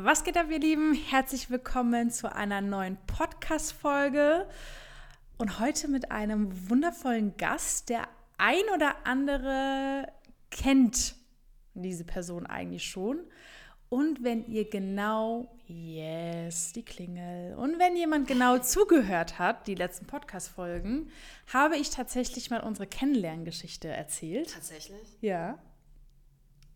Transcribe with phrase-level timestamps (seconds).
[0.00, 0.94] Was geht ab, ihr Lieben?
[0.94, 4.48] Herzlich willkommen zu einer neuen Podcast-Folge
[5.38, 7.88] und heute mit einem wundervollen Gast.
[7.88, 8.06] Der
[8.36, 10.06] ein oder andere
[10.52, 11.16] kennt
[11.74, 13.18] diese Person eigentlich schon.
[13.88, 20.06] Und wenn ihr genau, yes, die Klingel, und wenn jemand genau zugehört hat, die letzten
[20.06, 21.10] Podcast-Folgen,
[21.52, 24.54] habe ich tatsächlich mal unsere Kennenlerngeschichte erzählt.
[24.54, 25.18] Tatsächlich?
[25.22, 25.58] Ja.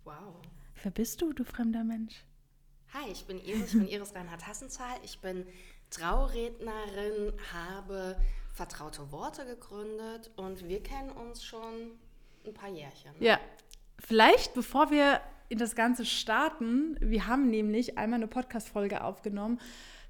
[0.03, 0.43] Wow.
[0.83, 2.25] Wer bist du, du fremder Mensch?
[2.95, 4.97] Hi, ich bin Iris, ich bin Iris Reinhard Hassenzahl.
[5.03, 5.47] Ich bin
[5.91, 8.17] Traurednerin, habe
[8.55, 11.93] Vertraute Worte gegründet und wir kennen uns schon
[12.47, 13.13] ein paar Jährchen.
[13.19, 13.41] Ja,
[13.99, 19.59] vielleicht bevor wir in das Ganze starten, wir haben nämlich einmal eine Podcast-Folge aufgenommen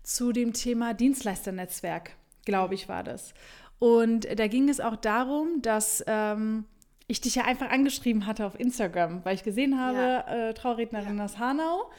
[0.03, 3.33] zu dem Thema Dienstleisternetzwerk, glaube ich, war das.
[3.79, 6.65] Und da ging es auch darum, dass ähm,
[7.07, 10.49] ich dich ja einfach angeschrieben hatte auf Instagram, weil ich gesehen habe, Ja.
[10.49, 11.25] äh, Traurednerin Ja.
[11.25, 11.91] aus Hanau.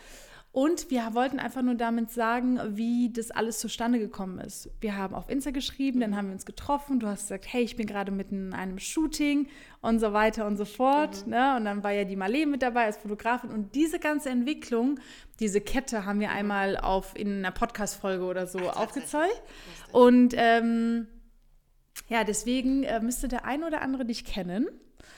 [0.54, 4.70] Und wir wollten einfach nur damit sagen, wie das alles zustande gekommen ist.
[4.82, 6.02] Wir haben auf Insta geschrieben, Mhm.
[6.02, 7.00] dann haben wir uns getroffen.
[7.00, 9.48] Du hast gesagt, hey, ich bin gerade mitten in einem Shooting
[9.82, 11.26] und so weiter und so fort.
[11.26, 11.32] Mhm.
[11.32, 11.56] Ne?
[11.58, 13.50] Und dann war ja die Marlene mit dabei als Fotografin.
[13.50, 15.00] Und diese ganze Entwicklung,
[15.40, 18.66] diese Kette haben wir einmal auf, in einer Podcast-Folge oder so Mhm.
[18.70, 19.42] Ach, aufgezeigt.
[19.92, 21.08] Und ähm,
[22.10, 24.68] ja, deswegen äh, müsste der ein oder andere dich kennen.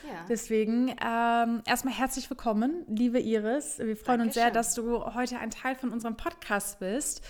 [0.07, 0.25] Ja.
[0.29, 3.79] Deswegen ähm, erstmal herzlich willkommen, liebe Iris.
[3.79, 4.53] Wir freuen uns sehr, Dankeschön.
[4.53, 7.21] dass du heute ein Teil von unserem Podcast bist.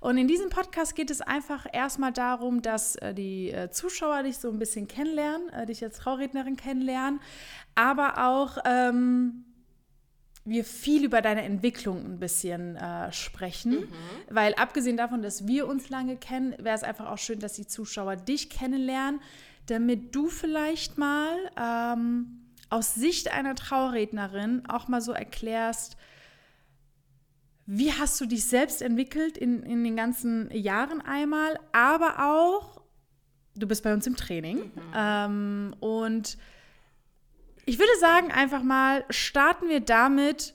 [0.00, 4.38] Und in diesem Podcast geht es einfach erstmal darum, dass äh, die äh, Zuschauer dich
[4.38, 7.20] so ein bisschen kennenlernen, äh, dich als Traurednerin kennenlernen,
[7.74, 9.44] aber auch ähm,
[10.44, 13.88] wir viel über deine Entwicklung ein bisschen äh, sprechen.
[14.30, 17.66] Weil abgesehen davon, dass wir uns lange kennen, wäre es einfach auch schön, dass die
[17.66, 19.20] Zuschauer dich kennenlernen,
[19.70, 25.96] damit du vielleicht mal ähm, aus Sicht einer Trauerrednerin auch mal so erklärst,
[27.66, 32.82] wie hast du dich selbst entwickelt in, in den ganzen Jahren einmal, aber auch,
[33.54, 34.72] du bist bei uns im Training.
[34.94, 36.36] Ähm, und
[37.66, 40.54] ich würde sagen, einfach mal starten wir damit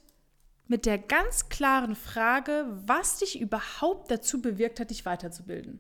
[0.68, 5.79] mit der ganz klaren Frage, was dich überhaupt dazu bewirkt hat, dich weiterzubilden.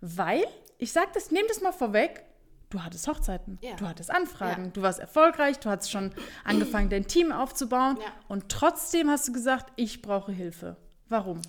[0.00, 0.44] Weil,
[0.78, 2.24] ich sage das, nehme das mal vorweg,
[2.70, 3.74] du hattest Hochzeiten, Ja.
[3.76, 4.70] du hattest Anfragen, Ja.
[4.70, 6.14] du warst erfolgreich, du hast schon
[6.44, 8.06] angefangen, dein Team aufzubauen Ja.
[8.28, 10.76] und trotzdem hast du gesagt, ich brauche Hilfe.
[11.08, 11.42] Warum?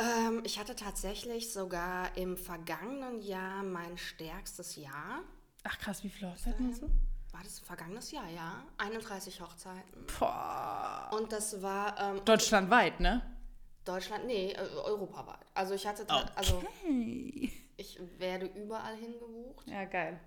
[0.00, 5.22] Ähm, ich hatte tatsächlich sogar im vergangenen Jahr mein stärkstes Jahr.
[5.64, 6.86] Ach krass, wie viele Hochzeiten hast du?
[7.32, 8.64] War das ein vergangenes Jahr, ja?
[8.78, 10.06] 31 Hochzeiten.
[10.18, 11.10] Boah.
[11.12, 13.22] Und das war ähm, Deutschlandweit, ne?
[13.84, 15.44] Deutschland, nee, äh, europaweit.
[15.54, 16.62] Also ich hatte, ta- also.
[17.78, 19.66] ich werde überall hingebucht.
[19.66, 20.20] Ja, geil.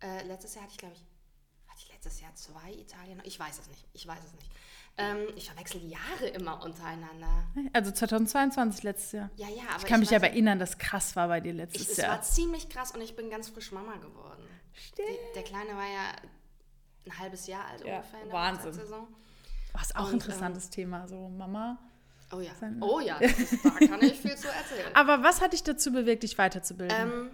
[0.00, 1.00] Äh, letztes Jahr hatte ich, glaube ich,
[1.66, 3.20] hatte ich letztes Jahr zwei Italien?
[3.24, 3.84] Ich weiß es nicht.
[3.92, 4.50] Ich weiß es nicht.
[4.96, 7.46] Ähm, ich verwechsel die Jahre immer untereinander.
[7.72, 9.30] Also 2022 letztes Jahr.
[9.36, 11.56] Ja, ja, aber Ich kann mich weiß aber erinnern, dass krass war bei dir Ich,
[11.58, 12.10] letztes es Jahr.
[12.12, 14.46] war ziemlich krass und ich bin ganz frisch Mama geworden.
[14.72, 15.08] Stimmt.
[15.08, 16.12] Die, der Kleine war ja
[17.06, 18.66] ein halbes Jahr alt Ja, ungefähr in der Wahnsinn.
[18.66, 19.08] Hochzeitssaison.
[19.72, 21.78] Was auch ein interessantes Thema, so Mama.
[22.32, 22.54] Oh ja.
[22.54, 23.32] Sein- Oh ja, das
[23.62, 24.90] da kann ich viel zu erzählen.
[24.94, 26.96] Aber was hat dich dazu bewegt, dich weiterzubilden?
[26.96, 27.30] Ähm,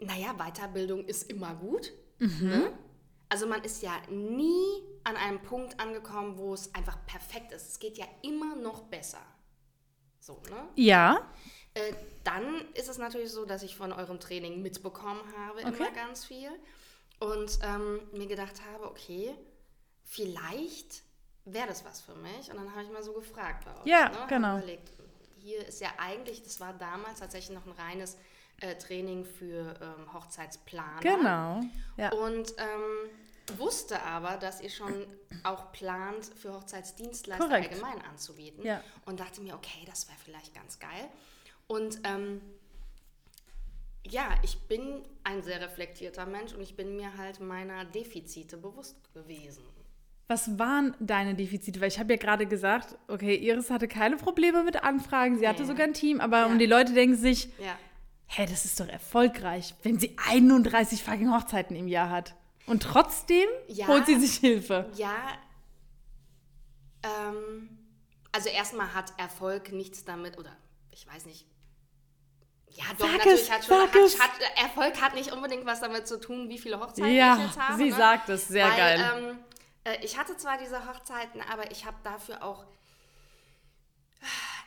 [0.00, 1.92] naja, Weiterbildung ist immer gut.
[2.18, 2.48] Mhm.
[2.48, 2.78] Ne?
[3.28, 7.68] Also man ist ja nie an einem Punkt angekommen, wo es einfach perfekt ist.
[7.68, 9.20] Es geht ja immer noch besser.
[10.20, 10.68] So, ne?
[10.76, 11.26] ja.
[11.74, 11.92] Äh,
[12.24, 15.68] dann ist es natürlich so, dass ich von eurem Training mitbekommen habe, Okay.
[15.76, 16.50] immer ganz viel.
[17.20, 19.34] Und ähm, mir gedacht habe, okay,
[20.04, 21.02] vielleicht
[21.52, 22.50] wäre das was für mich.
[22.50, 23.86] Und dann habe ich mal so gefragt bei euch.
[23.86, 24.20] Ja, ne?
[24.20, 24.58] Hab genau.
[24.58, 24.90] Überlegt,
[25.38, 28.16] hier ist ja eigentlich, das war damals tatsächlich noch ein reines
[28.60, 31.00] äh, Training für ähm, Hochzeitsplaner.
[31.00, 31.60] Genau.
[31.96, 32.12] Ja.
[32.12, 35.06] Und ähm, wusste aber, dass ihr schon
[35.44, 37.72] auch plant, für Hochzeitsdienstleister Korrekt.
[37.72, 38.64] allgemein anzubieten.
[38.64, 38.82] Ja.
[39.06, 41.08] Und dachte mir, okay, das wäre vielleicht ganz geil.
[41.66, 42.40] Und ähm,
[44.06, 48.96] ja, ich bin ein sehr reflektierter Mensch und ich bin mir halt meiner Defizite bewusst
[49.12, 49.64] gewesen.
[50.30, 51.80] Was waren deine Defizite?
[51.80, 55.62] Weil ich habe ja gerade gesagt, okay, Iris hatte keine Probleme mit Anfragen, sie hatte
[55.62, 55.68] Nee.
[55.68, 56.46] sogar ein Team, aber Ja.
[56.46, 57.76] um die Leute denken sich, Ja.
[58.26, 62.34] hä, das ist doch erfolgreich, wenn sie 31 fucking Hochzeiten im Jahr hat.
[62.66, 63.86] Und trotzdem Ja.
[63.88, 64.90] holt sie sich Hilfe.
[64.96, 65.16] Ja,
[67.02, 67.70] ähm,
[68.32, 70.54] also erstmal hat Erfolg nichts damit, oder
[70.90, 71.46] ich weiß nicht.
[72.70, 76.06] Ja, doch, Sag natürlich es, hat schon, hat, hat, Erfolg hat nicht unbedingt was damit
[76.06, 77.78] zu tun, wie viele Hochzeiten Ja, ich jetzt habe.
[77.78, 77.96] sie ne?
[77.96, 79.00] sagt es, sehr Weil, geil.
[79.16, 79.47] Ähm, äh,
[80.02, 82.66] ich hatte zwar diese Hochzeiten, aber ich habe dafür auch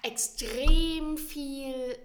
[0.04, 1.98] extrem viel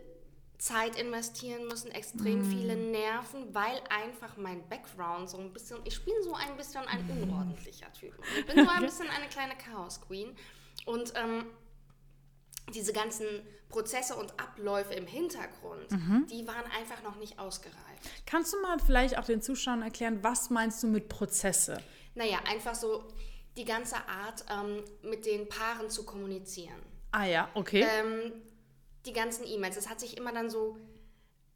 [0.58, 2.50] Zeit investieren müssen, extrem Mm.
[2.50, 7.08] viele Nerven, weil einfach mein Background so ein bisschen, ich bin so ein bisschen ein
[7.10, 8.14] unordentlicher Typ.
[8.38, 10.34] Ich bin so ein bisschen eine kleine Chaos Queen.
[10.86, 11.46] Und ähm,
[12.74, 13.26] diese ganzen
[13.68, 16.26] Prozesse und Abläufe im Hintergrund, Mhm.
[16.30, 17.76] die waren einfach noch nicht ausgereift.
[18.24, 21.82] Kannst du mal vielleicht auch den Zuschauern erklären, was meinst du mit Prozesse?
[22.16, 23.04] Naja, einfach so
[23.56, 26.82] die ganze Art, ähm, mit den Paaren zu kommunizieren.
[27.12, 27.86] Ah ja, okay.
[27.88, 28.32] Ähm,
[29.06, 30.76] die ganzen E-Mails, es hat sich immer dann so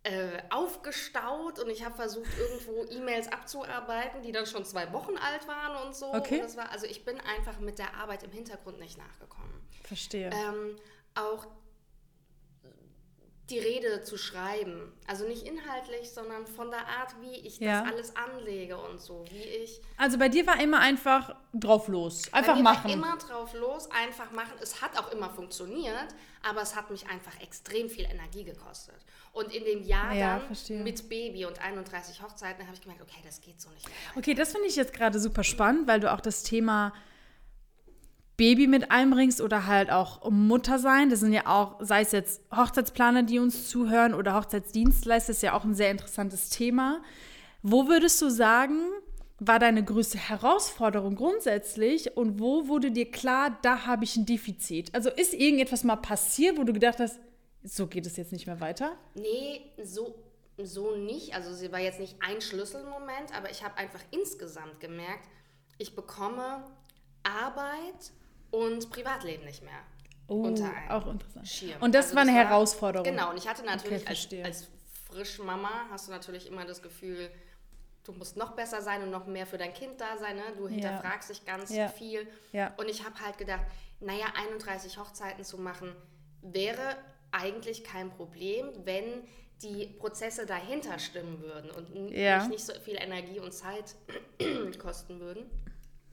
[0.03, 5.47] äh, aufgestaut und ich habe versucht, irgendwo E-Mails abzuarbeiten, die dann schon zwei Wochen alt
[5.47, 6.15] waren und so.
[6.15, 6.37] Okay.
[6.37, 9.61] Und das war, also ich bin einfach mit der Arbeit im Hintergrund nicht nachgekommen.
[9.83, 10.31] Verstehe.
[10.33, 10.77] Ähm,
[11.15, 11.47] auch
[13.51, 14.93] die Rede zu schreiben.
[15.07, 17.83] Also nicht inhaltlich, sondern von der Art, wie ich Ja.
[17.83, 19.25] das alles anlege und so.
[19.31, 19.81] Wie ich.
[19.97, 22.33] Also bei dir war immer einfach drauf los.
[22.33, 22.91] Einfach Bei mir war machen.
[22.91, 24.53] Immer drauf los, einfach machen.
[24.63, 26.09] Es hat auch immer funktioniert,
[26.49, 28.97] aber es hat mich einfach extrem viel Energie gekostet.
[29.33, 30.83] Und in dem Jahr Ja, dann verstehe.
[30.83, 33.95] mit Baby und 31 Hochzeiten habe ich gemerkt, okay, das geht so nicht mehr.
[34.09, 34.19] weiter.
[34.19, 36.93] Okay, das finde ich jetzt gerade super spannend, weil du auch das Thema
[38.41, 41.11] Baby mit einbringst oder halt auch Mutter sein.
[41.11, 45.53] Das sind ja auch, sei es jetzt Hochzeitsplaner, die uns zuhören oder Hochzeitsdienstleister, ist ja
[45.53, 47.03] auch ein sehr interessantes Thema.
[47.63, 48.79] Wo würdest du sagen,
[49.41, 54.95] war deine größte Herausforderung grundsätzlich und wo wurde dir klar, da habe ich ein Defizit?
[54.95, 57.21] Also ist irgendetwas mal passiert, wo du gedacht hast,
[57.63, 58.97] so geht es jetzt nicht mehr weiter?
[59.17, 60.15] Nee, so,
[60.57, 61.35] so nicht.
[61.35, 65.29] Also sie war jetzt nicht ein Schlüsselmoment, aber ich habe einfach insgesamt gemerkt,
[65.77, 66.65] ich bekomme
[67.23, 68.13] Arbeit
[68.51, 69.81] und Privatleben nicht mehr.
[70.27, 71.49] unter einem Oh, auch interessant.
[71.49, 71.81] Schirm.
[71.83, 73.05] Und das Also war eine war- Herausforderung.
[73.05, 74.45] Genau, und ich hatte natürlich als, verstehe.
[74.45, 74.69] als
[75.11, 77.31] Frischmama hast du natürlich immer das Gefühl,
[78.05, 80.37] du musst noch besser sein und noch mehr für dein Kind da sein.
[80.37, 80.43] Ne?
[80.57, 81.89] Du hinterfragst dich ganz Ja.
[81.89, 82.29] viel.
[82.53, 82.73] Ja.
[82.77, 83.65] Und ich habe halt gedacht,
[83.99, 85.95] naja, 31 Hochzeiten zu machen,
[86.43, 86.97] wäre
[87.33, 89.25] eigentlich kein Problem, wenn
[89.63, 92.47] die Prozesse dahinter stimmen würden und Ja.
[92.47, 93.97] nicht so viel Energie und Zeit
[94.79, 95.51] kosten würden.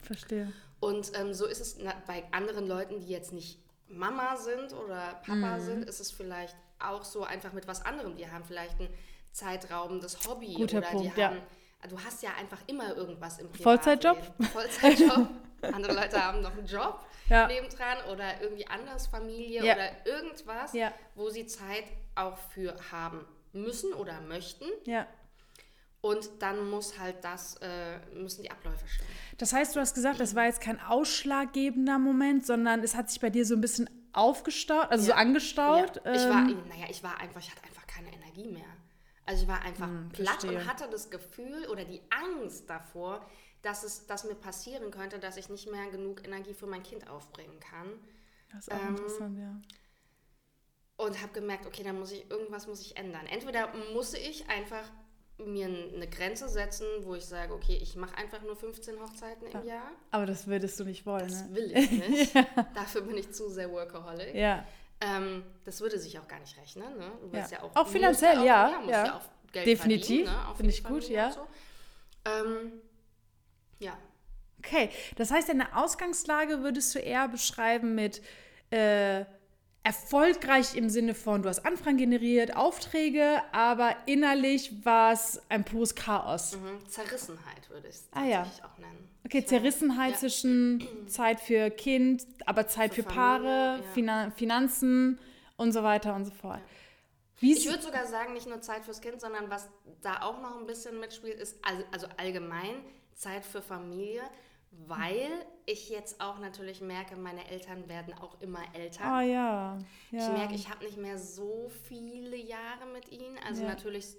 [0.01, 0.51] Verstehe.
[0.79, 5.57] Und ähm, so ist es bei anderen Leuten, die jetzt nicht Mama sind oder Papa
[5.57, 5.59] Mhm.
[5.62, 8.15] sind, ist es vielleicht auch so einfach mit was anderem.
[8.18, 8.89] Die haben vielleicht ein
[9.31, 11.29] zeitraubendes Hobby Guter oder Punkt, die ja.
[11.29, 11.41] haben.
[11.89, 14.18] Du hast ja einfach immer irgendwas im Vollzeitjob?
[14.18, 14.51] Privatleben.
[14.51, 15.27] Vollzeitjob.
[15.62, 17.00] Andere Leute haben noch einen Job
[17.30, 17.47] Ja.
[17.47, 19.73] nebendran oder irgendwie anders Familie Ja.
[19.73, 20.91] oder irgendwas, Ja.
[21.15, 21.85] wo sie Zeit
[22.15, 24.65] auch für haben müssen oder möchten.
[26.07, 26.12] Ja.
[26.12, 29.09] Und dann muss halt das, äh, müssen die Abläufe stimmen.
[29.38, 33.19] Das heißt, du hast gesagt, das war jetzt kein ausschlaggebender Moment, sondern es hat sich
[33.19, 36.01] bei dir so ein bisschen aufgestaut, also so angestaut.
[36.04, 38.65] Ja, ich war, ähm, naja, ich war einfach, ich hatte einfach keine Energie mehr.
[39.25, 40.57] Also ich war einfach platt verstehe.
[40.57, 43.25] und hatte das Gefühl oder die Angst davor,
[43.62, 47.09] dass es, dass mir passieren könnte, dass ich nicht mehr genug Energie für mein Kind
[47.09, 47.88] aufbringen kann.
[48.51, 49.62] das ist auch ähm, interessant, ja.
[50.95, 53.27] Und habe gemerkt, okay, dann muss ich, irgendwas muss ich ändern.
[53.27, 54.89] Entweder muss ich einfach
[55.45, 59.63] mir eine Grenze setzen, wo ich sage, okay, ich mache einfach nur 15 Hochzeiten im
[59.65, 59.91] Jahr.
[60.11, 61.55] Aber das würdest du nicht wollen, Das ne?
[61.55, 62.35] will ich nicht.
[62.75, 64.33] Dafür bin ich zu sehr workaholic.
[64.33, 64.65] Ja.
[64.99, 66.97] Ähm, das würde sich auch gar nicht rechnen.
[66.97, 67.11] Ne?
[67.21, 67.47] Du Ja.
[67.47, 69.05] ja, auch, Auch finanziell, auch, ja, musst ja.
[69.05, 69.17] ja.
[69.17, 70.37] auch Geld Definitiv, ne?
[70.55, 71.31] Finde ich gut, ja.
[71.31, 71.47] So.
[72.25, 72.73] Ähm,
[73.79, 73.97] ja.
[74.59, 78.21] Okay, das heißt, deine Ausgangslage würdest du eher beschreiben mit
[78.71, 79.23] äh,
[79.87, 85.95] erfolgreich im Sinne von, du hast Anfragen generiert, Aufträge, aber innerlich war es ein pures
[85.95, 86.57] Chaos.
[86.57, 86.89] Mhm.
[86.89, 88.41] Zerrissenheit würde ich es Ah, ja.
[88.63, 89.07] auch nennen.
[89.25, 90.17] Okay, Ich Zerrissenheit ja.
[90.17, 93.93] zwischen Zeit für Kind, aber Zeit für, Für Paare, Familie, ja.
[93.93, 95.19] Finan Finanzen
[95.56, 96.59] und so weiter und so fort.
[97.39, 99.69] Wie Ich würde sogar sagen, nicht nur Zeit fürs Kind, sondern was
[100.01, 102.75] da auch noch ein bisschen mitspielt, ist also, also allgemein
[103.15, 104.23] Zeit für Familie,
[104.71, 105.30] weil
[105.66, 109.04] ich jetzt auch natürlich merke, meine Eltern werden auch immer älter.
[109.04, 109.78] ah ja,
[110.12, 110.19] ja.
[110.19, 113.38] Ich merke, ich habe nicht mehr so viele Jahre mit ihnen.
[113.45, 113.69] Also Ja.
[113.69, 114.16] natürlich,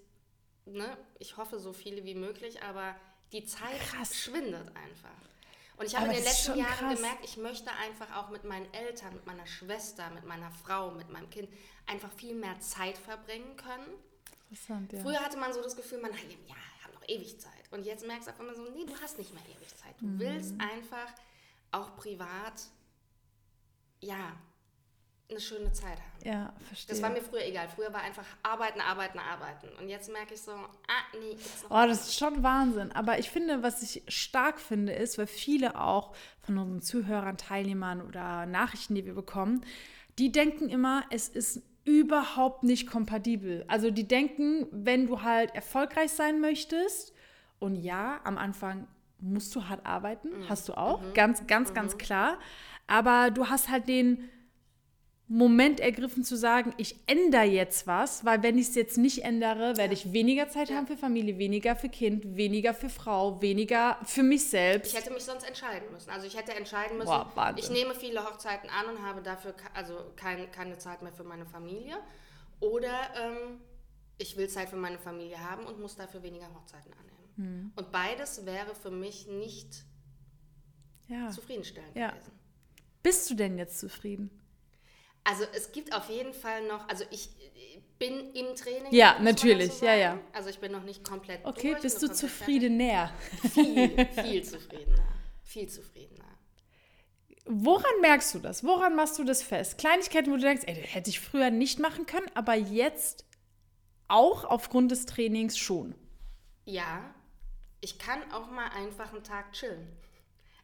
[0.67, 2.95] ne, ich hoffe so viele wie möglich, aber
[3.33, 4.17] die Zeit Krass.
[4.17, 5.11] schwindet einfach.
[5.77, 6.97] Und ich habe Aber in den letzten Jahren krass.
[6.97, 11.09] gemerkt, ich möchte einfach auch mit meinen Eltern, mit meiner Schwester, mit meiner Frau, mit
[11.09, 11.49] meinem Kind
[11.87, 13.87] einfach viel mehr Zeit verbringen können.
[14.51, 15.01] Interessant, ja.
[15.01, 16.57] Früher hatte man so das Gefühl, man hat ja,
[16.93, 17.53] noch ewig Zeit.
[17.71, 19.95] Und jetzt merkst du auf einmal so, nee, du hast nicht mehr ewig Zeit.
[20.01, 20.19] Du Mhm.
[20.19, 21.13] willst einfach
[21.71, 22.63] auch privat,
[24.01, 24.33] ja,
[25.31, 26.25] eine schöne Zeit haben.
[26.25, 26.95] Ja, verstehe.
[26.95, 27.69] Das war mir früher egal.
[27.69, 29.69] Früher war einfach arbeiten, arbeiten, arbeiten.
[29.79, 30.67] Und jetzt merke ich so, ah,
[31.21, 31.37] nee.
[31.69, 32.93] Oh, das ist schon Wahnsinn.
[32.93, 38.01] Aber ich finde, was ich stark finde, ist, weil viele auch von unseren Zuhörern, Teilnehmern
[38.01, 39.65] oder Nachrichten, die wir bekommen,
[40.19, 43.65] die denken immer, es ist überhaupt nicht kompatibel.
[43.69, 47.13] Also die denken, wenn du halt erfolgreich sein möchtest,
[47.59, 48.87] und ja, am Anfang
[49.21, 52.39] musst du hart arbeiten, hast du auch, ganz, ganz, ganz klar.
[52.87, 54.29] Aber du hast halt den
[55.31, 59.77] Moment ergriffen zu sagen, ich ändere jetzt was, weil wenn ich es jetzt nicht ändere,
[59.77, 60.77] werde ich weniger Zeit Ja.
[60.77, 64.95] haben für Familie, weniger für Kind, weniger für Frau, weniger für mich selbst.
[64.95, 66.09] Ich hätte mich sonst entscheiden müssen.
[66.09, 69.97] Also ich hätte entscheiden müssen, Boah, ich nehme viele Hochzeiten an und habe dafür also
[70.17, 71.99] kein, keine Zeit mehr für meine Familie.
[72.61, 72.89] Oder
[73.23, 73.61] ähm,
[74.17, 77.28] ich will Zeit für meine Familie haben und muss dafür weniger Hochzeiten annehmen.
[77.39, 77.73] Hm.
[77.77, 79.85] Und beides wäre für mich nicht
[81.07, 81.31] ja.
[81.31, 82.11] zufriedenstellend Ja.
[82.11, 82.33] gewesen.
[83.03, 84.31] Bist du denn jetzt zufrieden?
[85.25, 87.31] Also es gibt auf jeden Fall noch, also ich
[87.99, 88.93] bin im Training.
[88.93, 90.21] Ja, natürlich, dazu ja, ja.
[90.33, 93.13] Also ich bin noch nicht komplett Okay, durch, bist du zufriedener?
[93.53, 95.09] Viel, viel zufriedener.
[95.45, 96.25] Viel zufriedener.
[97.45, 98.65] Woran merkst du das?
[98.65, 99.79] Woran machst du das fest?
[99.79, 103.25] Kleinigkeiten, wo du denkst, ey, das hätte ich früher nicht machen können, aber jetzt
[104.09, 105.95] auch aufgrund des Trainings schon.
[106.65, 107.15] Ja,
[107.81, 109.87] ich kann auch mal einfach einen Tag chillen.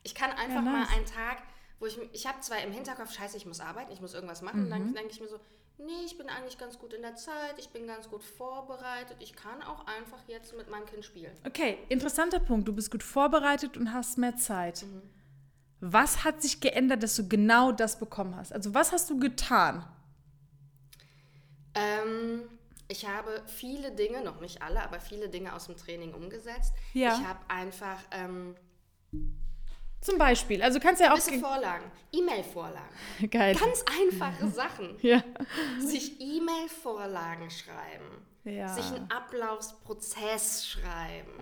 [0.03, 0.89] Ich kann einfach Ja, nice.
[0.89, 1.39] mal einen Tag,
[1.79, 4.65] wo ich, ich habe zwar im Hinterkopf, scheiße, ich muss arbeiten, ich muss irgendwas machen,
[4.65, 4.95] und dann Mhm.
[4.95, 5.39] denke ich mir so,
[5.79, 9.35] nee, ich bin eigentlich ganz gut in der Zeit, ich bin ganz gut vorbereitet, ich
[9.35, 11.37] kann auch einfach jetzt mit meinem Kind spielen.
[11.47, 12.69] Okay, interessanter Punkt.
[12.69, 14.85] Du bist gut vorbereitet und hast mehr Zeit.
[15.81, 18.53] Was hat sich geändert, dass du genau das bekommen hast?
[18.53, 19.85] Also was hast du getan?
[21.75, 22.43] Ähm,
[22.89, 26.73] ich habe viele Dinge, noch nicht alle, aber viele Dinge aus dem Training umgesetzt.
[26.93, 27.15] Ja.
[27.19, 28.55] Ich habe einfach ähm,
[30.01, 31.17] Zum Beispiel, also kannst ja auch...
[31.17, 32.95] gewisse Vorlagen, E-Mail-Vorlagen,
[33.31, 33.55] Geil.
[33.55, 34.99] ganz einfache Sachen.
[35.01, 35.23] Ja.
[35.79, 38.69] sich E-Mail-Vorlagen schreiben, Ja.
[38.69, 41.33] sich einen Ablaufsprozess schreiben.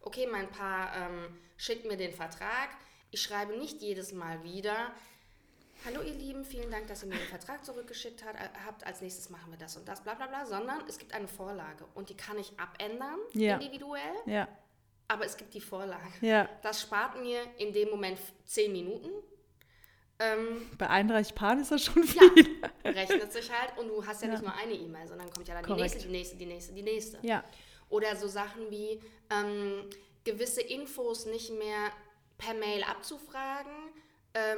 [0.00, 2.68] Okay, mein Paar ähm, schickt mir den Vertrag.
[3.10, 4.92] Ich schreibe nicht jedes Mal wieder.
[5.84, 8.86] Hallo ihr Lieben, vielen Dank, dass ihr mir den Vertrag zurückgeschickt hat, äh, habt.
[8.86, 10.46] Als nächstes machen wir das und das, bla bla bla.
[10.46, 13.56] Sondern es gibt eine Vorlage und die kann ich abändern, Ja.
[13.56, 14.14] individuell.
[14.26, 14.48] Ja.
[15.08, 16.06] Aber es gibt die Vorlage.
[16.22, 16.48] Ja.
[16.62, 19.10] Das spart mir in dem Moment zehn Minuten.
[20.18, 22.60] Ähm, Bei 31 Paaren ist das schon ja, viel.
[22.84, 24.34] rechnet sich halt und du hast ja, Ja.
[24.34, 25.80] nicht nur eine E-Mail, sondern kommt ja dann Korrekt.
[26.02, 27.18] die nächste, die nächste, die nächste, die nächste.
[27.22, 27.44] Ja.
[27.90, 29.90] Oder so Sachen wie ähm,
[30.24, 31.90] gewisse Infos nicht mehr
[32.38, 33.72] per Mail abzufragen,
[34.34, 34.56] ähm,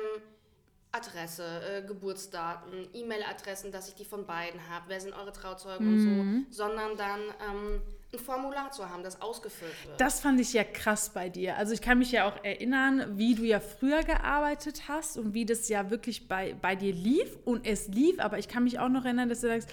[0.93, 5.99] Adresse, äh, Geburtsdaten, E-Mail-Adressen, dass ich die von beiden habe, wer sind eure Trauzeugen und
[5.99, 10.01] so, sondern dann ähm, ein Formular zu haben, das ausgefüllt wird.
[10.01, 11.57] Das fand ich ja krass bei dir.
[11.57, 15.45] Also ich kann mich ja auch erinnern, wie du ja früher gearbeitet hast und wie
[15.45, 18.89] das ja wirklich bei, bei dir lief und es lief, aber ich kann mich auch
[18.89, 19.73] noch erinnern, dass du sagst, äh,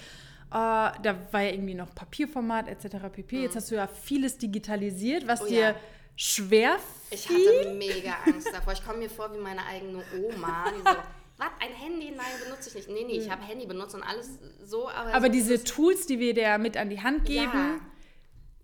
[0.50, 2.96] da war ja irgendwie noch Papierformat etc.
[3.12, 3.42] pp.
[3.42, 5.46] Jetzt hast du ja vieles digitalisiert, was Mhm.
[5.46, 5.74] Oh dir ja.
[6.16, 6.78] Schwer
[7.10, 8.72] Ich hatte mega Angst davor.
[8.72, 10.96] Ich komme mir vor wie meine eigene Oma, die so,
[11.36, 12.10] was, ein Handy?
[12.12, 12.88] Nein, benutze ich nicht.
[12.88, 15.12] Nee, nee, ich habe Handy benutzt und alles so, aber...
[15.14, 17.80] aber so diese Tools, die wir dir mit an die Hand geben, Ja.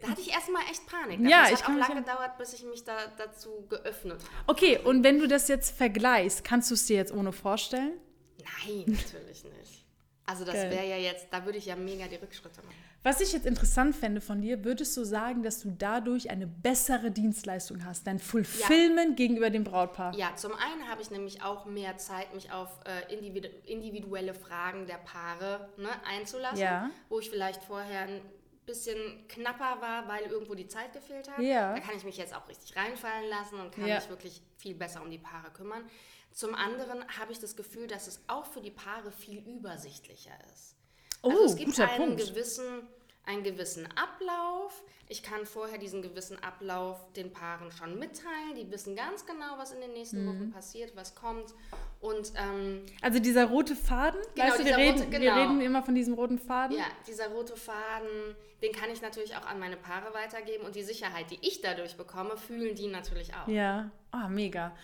[0.02, 1.20] Da hatte ich erstmal echt Panik.
[1.28, 4.22] Ja, es ich hat kann auch lange an- gedauert, bis ich mich da dazu geöffnet
[4.22, 4.32] habe.
[4.46, 7.92] Okay, und wenn du das jetzt vergleichst, kannst du es dir jetzt ohne vorstellen?
[8.38, 9.84] Nein, natürlich nicht.
[10.24, 12.76] Also das wäre ja jetzt, da würde ich ja mega die Rückschritte machen.
[13.02, 17.10] Was ich jetzt interessant fände von dir, würdest du sagen, dass du dadurch eine bessere
[17.10, 20.14] Dienstleistung hast, dein Fulfillment gegenüber dem Brautpaar?
[20.14, 24.86] Ja, zum einen habe ich nämlich auch mehr Zeit, mich auf äh, individu individuelle Fragen
[24.86, 26.90] der Paare ne, einzulassen, Ja.
[27.08, 28.20] wo ich vielleicht vorher ein
[28.66, 31.38] bisschen knapper war, weil irgendwo die Zeit gefehlt hat.
[31.42, 31.72] Ja.
[31.72, 33.94] Da kann ich mich jetzt auch richtig reinfallen lassen und kann Ja.
[33.94, 35.84] mich wirklich viel besser um die Paare kümmern.
[36.32, 40.76] Zum anderen habe ich das Gefühl, dass es auch für die Paare viel übersichtlicher ist.
[41.22, 42.26] Oh, also es gibt guter einen Punkt.
[42.28, 42.82] gewissen,
[43.26, 44.82] einen gewissen Ablauf.
[45.08, 48.54] Ich kann vorher diesen gewissen Ablauf den Paaren schon mitteilen.
[48.56, 50.28] Die wissen ganz genau, was in den nächsten Mhm.
[50.28, 51.52] Wochen passiert, was kommt.
[52.00, 55.40] Und ähm, Also dieser rote Faden, Genau, weißt du, wir reden, rote- wir genau.
[55.42, 56.76] reden immer von diesem roten Faden.
[56.76, 60.64] ja, dieser rote Faden, den kann ich natürlich auch an meine Paare weitergeben.
[60.64, 63.48] Und die Sicherheit, die ich dadurch bekomme, fühlen die natürlich auch.
[63.48, 64.76] Ja, oh, mega.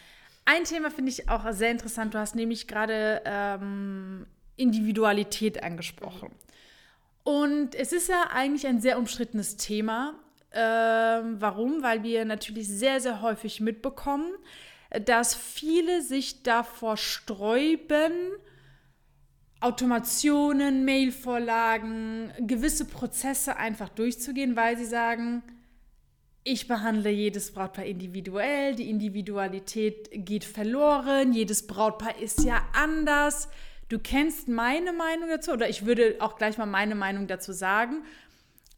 [0.44, 2.14] Ein Thema finde ich auch sehr interessant.
[2.14, 4.26] Du hast nämlich gerade ähm,
[4.56, 6.30] Individualität angesprochen.
[7.24, 10.14] Und es ist ja eigentlich ein sehr umstrittenes Thema.
[10.52, 11.82] Ähm, warum?
[11.82, 14.32] Weil wir natürlich sehr, sehr häufig mitbekommen,
[15.04, 18.12] dass viele sich davor sträuben,
[19.60, 25.42] Automationen, Mailvorlagen, gewisse Prozesse einfach durchzugehen, weil sie sagen,
[26.44, 33.48] ich behandle jedes Brautpaar individuell, die Individualität geht verloren, jedes Brautpaar ist ja anders.
[33.88, 38.04] Du kennst meine Meinung dazu oder ich würde auch gleich mal meine Meinung dazu sagen.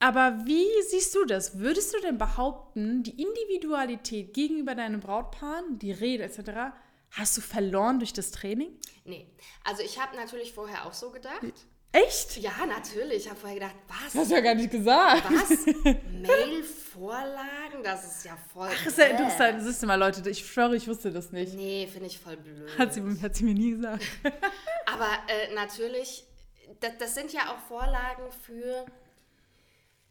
[0.01, 1.59] Aber wie siehst du das?
[1.59, 6.77] Würdest du denn behaupten, die Individualität gegenüber deinen Brautpaaren, die Rede etc.,
[7.11, 8.79] hast du verloren durch das Training?
[9.05, 9.27] Nee,
[9.65, 11.67] also ich habe natürlich vorher auch so gedacht.
[11.91, 12.37] Echt?
[12.37, 13.25] Ja, natürlich.
[13.25, 14.13] Ich habe vorher gedacht, was?
[14.13, 15.25] Das hast du ja gar nicht gesagt.
[15.25, 15.67] Was?
[16.13, 17.83] Mail-Vorlagen?
[17.83, 18.69] Das ist ja voll.
[18.71, 19.63] Ach, ist ja interessant.
[19.63, 21.55] Siehst du mal, Leute, ich schwöre, ich wusste das nicht.
[21.55, 22.79] Nee, finde ich voll blöd.
[22.79, 24.05] Hat sie, hat sie mir nie gesagt.
[24.87, 26.25] Aber äh, natürlich,
[26.81, 28.85] das, das sind ja auch Vorlagen für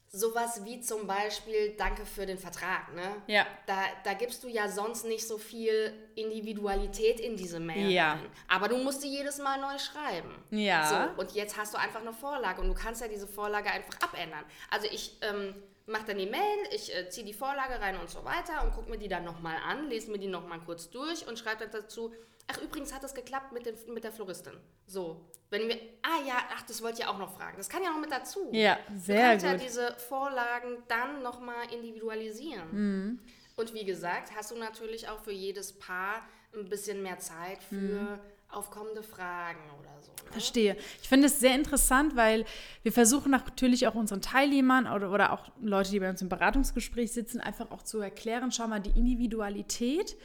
[0.09, 2.93] sowas wie zum Beispiel Danke für den Vertrag.
[2.93, 3.21] Ne?
[3.27, 3.45] Ja.
[3.65, 7.89] Da, da gibst du ja sonst nicht so viel Individualität in diese Mail.
[7.89, 8.13] Ja.
[8.13, 8.29] rein.
[8.47, 10.43] Aber du musst sie jedes Mal neu schreiben.
[10.51, 11.13] Ja.
[11.15, 13.99] So, und jetzt hast du einfach eine Vorlage und du kannst ja diese Vorlage einfach
[14.01, 14.45] abändern.
[14.71, 15.55] Also ich ähm,
[15.87, 18.89] mache dann die Mail, ich äh, ziehe die Vorlage rein und so weiter und gucke
[18.89, 22.13] mir die dann nochmal an, lese mir die nochmal kurz durch und schreibe dann dazu,
[22.47, 24.53] ach übrigens hat es geklappt mit, dem, mit der Floristin.
[24.85, 27.57] So, wenn wir, ah ja, ach das wollte ich auch noch fragen.
[27.57, 28.49] Das kann ja noch mit dazu.
[28.51, 29.61] Ja, Du sehr kannst ja gut.
[29.63, 32.67] diese Vorlagen dann nochmal individualisieren.
[32.71, 33.19] Mhm.
[33.55, 37.75] Und wie gesagt, hast du natürlich auch für jedes Paar ein bisschen mehr Zeit für
[37.75, 38.19] Mhm.
[38.49, 40.11] Aufkommende Fragen oder so.
[40.11, 40.31] Ne?
[40.31, 40.77] Verstehe.
[41.01, 42.45] Ich finde es sehr interessant, weil
[42.83, 47.11] wir versuchen natürlich auch unseren Teilnehmern oder, oder auch Leute, die bei uns im Beratungsgespräch
[47.11, 50.15] sitzen, einfach auch zu erklären, schau mal, die Individualität,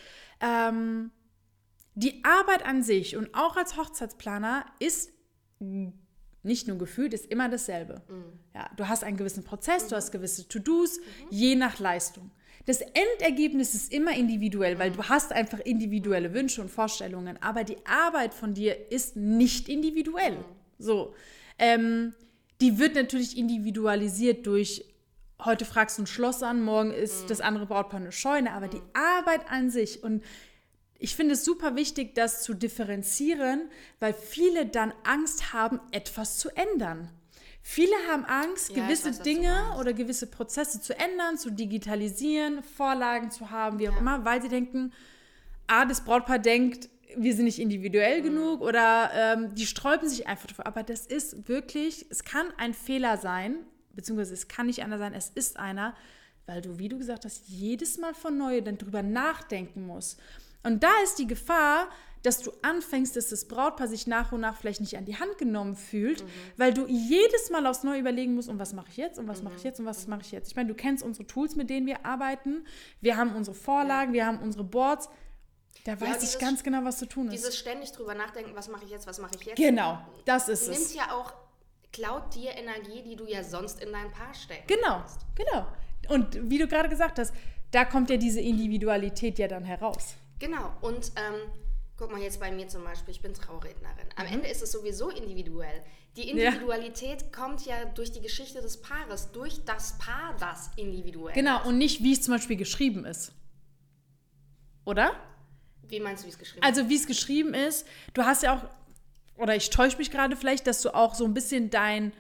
[0.41, 1.11] ähm,
[1.95, 5.12] die Arbeit an sich und auch als Hochzeitsplaner ist
[6.43, 8.02] nicht nur gefühlt, ist immer dasselbe.
[8.55, 11.00] Ja, du hast einen gewissen Prozess, du hast gewisse To-Dos,
[11.31, 12.31] je nach Leistung.
[12.64, 17.78] Das Endergebnis ist immer individuell, weil du hast einfach individuelle Wünsche und Vorstellungen, aber die
[17.85, 20.45] Arbeit von dir ist nicht individuell.
[20.78, 21.14] So,
[21.59, 22.14] ähm,
[22.61, 24.85] die wird natürlich individualisiert durch
[25.45, 28.83] heute fragst du ein Schloss an, morgen ist das andere Brautpaar eine Scheune, aber die
[28.92, 30.23] Arbeit an sich und
[30.99, 36.49] ich finde es super wichtig, das zu differenzieren, weil viele dann Angst haben, etwas zu
[36.50, 37.11] ändern.
[37.62, 43.31] Viele haben Angst, Ja, gewisse weiß, Dinge oder gewisse Prozesse zu ändern, zu digitalisieren, Vorlagen
[43.31, 43.99] zu haben, wie auch Ja.
[44.00, 44.92] immer, weil sie denken,
[45.69, 48.25] ah, das Brautpaar denkt, wir sind nicht individuell Mhm.
[48.25, 50.66] genug oder ähm, die sträuben sich einfach davor.
[50.66, 53.57] Aber das ist wirklich, es kann ein Fehler sein,
[53.95, 55.95] beziehungsweise es kann nicht einer sein, es ist einer,
[56.47, 60.19] weil du, wie du gesagt hast, jedes Mal von neu dann drüber nachdenken musst.
[60.64, 61.88] Und da ist die Gefahr,
[62.23, 65.38] dass du anfängst, dass das Brautpaar sich nach und nach vielleicht nicht an die Hand
[65.38, 66.25] genommen fühlt,
[66.57, 69.43] weil du jedes Mal aufs Neue überlegen musst, und was mache ich jetzt, und was
[69.43, 70.49] mache ich jetzt, und was mache ich jetzt.
[70.50, 72.64] Ich meine, du kennst unsere Tools, mit denen wir arbeiten.
[73.00, 75.09] Wir haben unsere Vorlagen, wir haben unsere Boards.
[75.85, 77.33] Da weiß ich dieses- ganz genau, was zu tun ist.
[77.35, 80.69] Dieses ständig drüber nachdenken, was mache ich jetzt, was mache ich jetzt, Genau, das ist
[80.69, 80.95] nimmt es.
[80.95, 81.33] ja auch,
[81.93, 84.68] klaut dir Energie, die du ja sonst in dein Paar steckst.
[84.68, 85.03] Genau,
[85.35, 85.66] genau.
[86.09, 87.35] Und wie du gerade gesagt hast,
[87.73, 90.14] da kommt ja diese Individualität ja dann heraus.
[90.38, 91.51] Genau, und ähm,
[92.03, 94.09] guck mal jetzt bei mir zum Beispiel, ich bin Traurednerin.
[94.17, 94.33] Am Mhm.
[94.33, 95.85] Ende ist es sowieso individuell.
[96.17, 101.61] Die Individualität kommt ja durch die Geschichte des Paares, durch das Paar, das individuell Genau,
[101.61, 101.67] ist.
[101.67, 103.31] und nicht, wie es zum Beispiel geschrieben ist.
[104.85, 105.12] Oder?
[105.87, 109.41] Wie meinst du, wie es geschrieben Also, wie es geschrieben ist, du hast ja auch,
[109.41, 112.12] oder ich täusche mich gerade vielleicht, dass du auch so ein bisschen dein,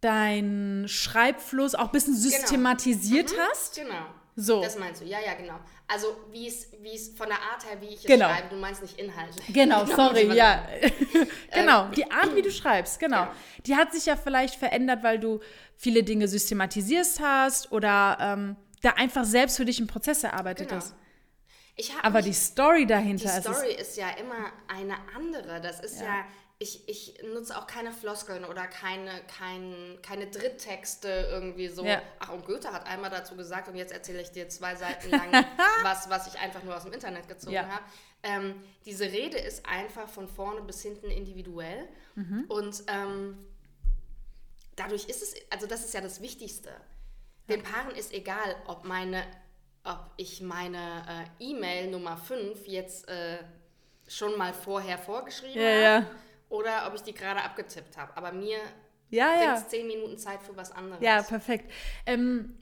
[0.00, 3.74] dein Schreibfluss auch ein bisschen systematisiert hast.
[3.76, 4.06] Genau.
[4.36, 4.60] So.
[4.62, 5.54] Das meinst du, ja, ja, genau.
[5.86, 8.28] Also wie es, wie es von der Art her, wie ich es Genau.
[8.28, 9.46] schreibe, du meinst nicht inhaltlich.
[9.54, 10.66] Genau, sorry, was- ja.
[11.54, 13.22] genau, die Art, wie du schreibst, genau.
[13.24, 13.32] Genau.
[13.66, 15.40] Die hat sich ja vielleicht verändert, weil du
[15.76, 20.80] viele Dinge systematisierst hast oder ähm, da einfach selbst für dich einen Prozess erarbeitet Genau.
[20.80, 20.94] hast.
[22.02, 23.56] Aber mich- die Story dahinter Die ist es.
[23.56, 25.60] Story ist ja immer eine andere.
[25.60, 26.24] Das ist ja,
[26.58, 31.84] ich, ich nutze auch keine Floskeln oder keine, kein, keine Dritttexte irgendwie so.
[31.84, 32.00] Ja.
[32.20, 35.32] Ach, und Goethe hat einmal dazu gesagt, und jetzt erzähle ich dir zwei Seiten lang
[35.82, 37.66] was, was ich einfach nur aus dem Internet gezogen Ja.
[37.68, 37.84] habe.
[38.22, 41.88] Ähm, diese Rede ist einfach von vorne bis hinten individuell.
[42.14, 42.44] Mhm.
[42.48, 43.46] Und ähm,
[44.76, 46.70] dadurch ist es, also das ist ja das Wichtigste.
[47.48, 49.22] Den Paaren ist egal, ob meine,
[49.82, 53.38] ob ich meine äh, E-Mail Nummer 5 jetzt äh,
[54.08, 56.06] schon mal vorher vorgeschrieben Ja, habe ja.
[56.54, 58.16] Oder ob ich die gerade abgetippt habe.
[58.16, 58.58] Aber mir
[59.10, 59.54] Ja, bringt ja.
[59.56, 61.02] es 10 Minuten Zeit für was anderes.
[61.02, 61.70] Ja, perfekt.
[62.06, 62.56] Ähm,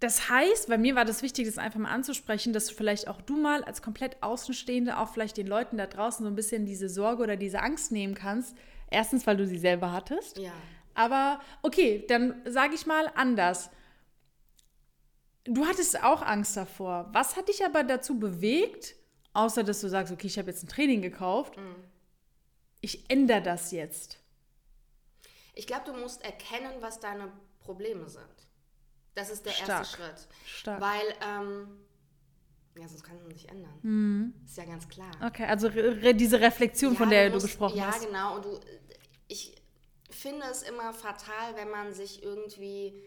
[0.00, 3.22] das heißt, bei mir war das wichtig, das einfach mal anzusprechen, dass du vielleicht auch
[3.22, 6.88] du mal als komplett Außenstehende auch vielleicht den Leuten da draußen so ein bisschen diese
[6.88, 8.54] Sorge oder diese Angst nehmen kannst.
[8.90, 10.38] Erstens, weil du sie selber hattest.
[10.38, 10.52] Ja.
[10.94, 13.70] Aber okay, dann sage ich mal anders.
[15.44, 17.08] Du hattest auch Angst davor.
[17.12, 18.95] Was hat dich aber dazu bewegt,
[19.36, 21.54] außer dass du sagst, okay, ich habe jetzt ein Training gekauft,
[22.80, 24.18] ich ändere das jetzt?
[25.54, 28.24] Ich glaube, du musst erkennen, was deine Probleme sind.
[29.14, 29.68] Das ist der Stark.
[29.80, 30.28] erste Schritt.
[30.46, 30.80] Stark.
[30.80, 31.68] Weil, ähm,
[32.78, 34.34] ja, sonst kann man sich ändern.
[34.44, 35.10] Ist ja ganz klar.
[35.24, 38.04] Okay, also re diese Reflexion, Ja, von der du musst- gesprochen ja, hast.
[38.06, 38.36] genau.
[38.36, 38.60] Und du,
[39.28, 39.54] ich
[40.10, 43.02] finde es immer fatal, wenn man sich irgendwie.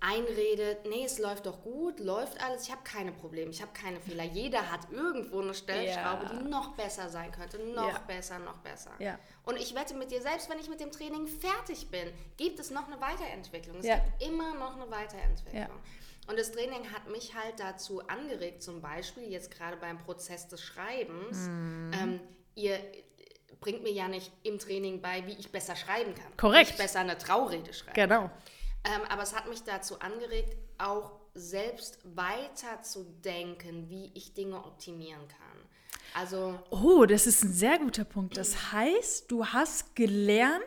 [0.00, 4.00] Einredet, nee, es läuft doch gut, läuft alles, ich habe keine Probleme, ich habe keine
[4.00, 4.24] Fehler.
[4.24, 6.32] Jeder hat irgendwo eine Stellschraube, Ja.
[6.38, 7.98] die noch besser sein könnte, noch Ja.
[8.06, 8.90] besser, noch besser.
[8.98, 9.18] Ja.
[9.44, 12.70] Und ich wette mit dir, selbst wenn ich mit dem Training fertig bin, gibt es
[12.70, 13.78] noch eine Weiterentwicklung.
[13.78, 13.96] Es Ja.
[13.96, 15.78] gibt immer noch eine Weiterentwicklung.
[16.26, 20.62] Und das Training hat mich halt dazu angeregt, zum Beispiel jetzt gerade beim Prozess des
[20.62, 21.90] Schreibens, Mhm.
[21.94, 22.20] ähm,
[22.54, 22.78] ihr
[23.60, 26.36] bringt mir ja nicht im Training bei, wie ich besser schreiben kann.
[26.36, 26.68] Korrekt.
[26.68, 27.92] Wie ich besser eine Traurede schreibe.
[27.94, 28.30] Genau.
[28.84, 34.56] Ähm, aber es hat mich dazu angeregt, auch selbst weiter zu denken, wie ich Dinge
[34.64, 35.58] optimieren kann.
[36.14, 38.36] Also, Oh, das ist ein sehr guter Punkt.
[38.36, 40.62] Das heißt, du hast gelernt,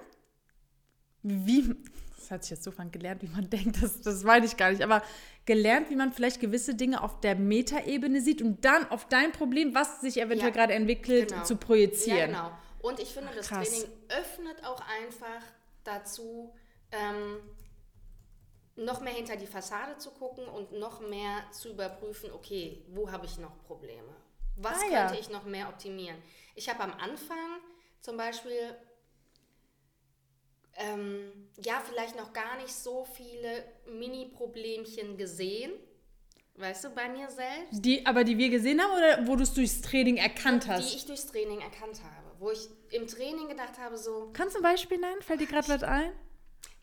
[1.24, 1.74] wie.
[2.18, 4.72] Das hat sich jetzt so von gelernt, wie man denkt, das, das meine ich gar
[4.72, 5.02] nicht, aber
[5.46, 9.74] gelernt, wie man vielleicht gewisse Dinge auf der Metaebene sieht und dann auf dein Problem,
[9.74, 11.44] was sich eventuell Ja, gerade entwickelt, genau.
[11.44, 12.32] zu projizieren.
[12.32, 12.52] Ja, genau.
[12.82, 13.70] Und ich finde, das krass.
[13.70, 15.42] Training öffnet auch einfach
[15.86, 16.54] dazu,
[16.92, 17.38] ähm,
[18.78, 23.26] noch mehr hinter die Fassade zu gucken und noch mehr zu überprüfen, okay, wo habe
[23.26, 24.16] ich noch Probleme?
[24.56, 25.06] Was Ah, ja.
[25.08, 26.18] könnte ich noch mehr optimieren?
[26.56, 27.60] Ich habe am Anfang
[28.02, 28.76] zum Beispiel
[30.76, 35.72] ähm, ja, vielleicht noch gar nicht so viele Mini-Problemchen gesehen,
[36.56, 37.70] weißt du, bei mir selbst.
[37.84, 40.94] Die, aber die wir gesehen haben oder wo du es durchs Training erkannt die hast?
[40.96, 42.28] ich durchs Training erkannt habe.
[42.40, 45.22] Wo ich im Training gedacht habe, so, Kannst du ein Beispiel nennen?
[45.24, 46.12] Fällt dir gerade was ein?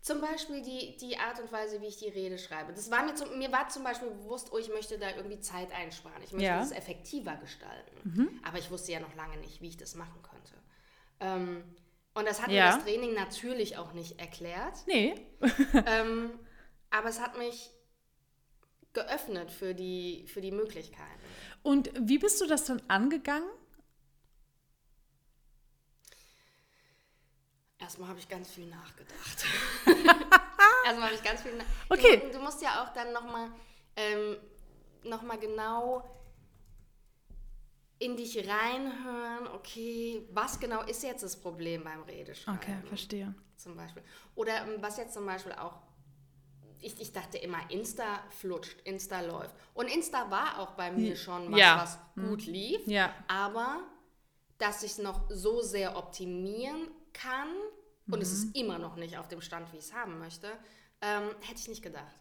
[0.05, 2.75] Zum Beispiel die, die Art und Weise, wie ich die Rede schreibe.
[2.75, 5.73] Das war mir, zum, mir war zum Beispiel bewusst, oh, ich möchte da irgendwie Zeit
[5.73, 6.23] einsparen.
[6.23, 6.59] Ich möchte Ja.
[6.59, 8.39] das effektiver gestalten.
[8.45, 10.53] Aber ich wusste ja noch lange nicht, wie ich das machen könnte.
[11.21, 11.65] Ähm,
[12.13, 12.67] und das hat Ja.
[12.67, 14.77] mir das Training natürlich auch nicht erklärt.
[14.87, 15.15] Nee.
[15.87, 16.39] ähm,
[16.91, 17.71] aber es hat mich
[18.93, 21.09] geöffnet für die, für die Möglichkeiten.
[21.63, 23.49] Und wie bist du das dann angegangen?
[27.85, 29.45] Erstmal habe ich ganz viel nachgedacht.
[30.87, 32.23] Erstmal habe ich ganz viel nach Okay.
[32.25, 33.51] Du, du musst ja auch dann nochmal
[33.97, 34.39] ähm,
[35.03, 36.03] noch mal genau
[37.99, 42.59] in dich reinhören, okay, was genau ist jetzt das Problem beim Redeschreiben?
[42.59, 43.35] Okay, verstehe.
[43.57, 44.03] Zum Beispiel.
[44.35, 45.79] Oder ähm, was jetzt zum Beispiel auch,
[46.81, 49.55] ich, ich dachte immer, Insta flutscht, Insta läuft.
[49.75, 51.77] Und Insta war auch bei mir schon was, Ja.
[51.83, 52.87] was gut lief.
[52.87, 53.15] Ja.
[53.29, 53.81] Aber
[54.57, 57.49] dass ich es noch so sehr optimieren kann,
[58.11, 58.37] und es Mhm.
[58.49, 60.49] ist immer noch nicht auf dem Stand, wie ich es haben möchte,
[61.01, 62.15] ähm, hätte ich nicht gedacht.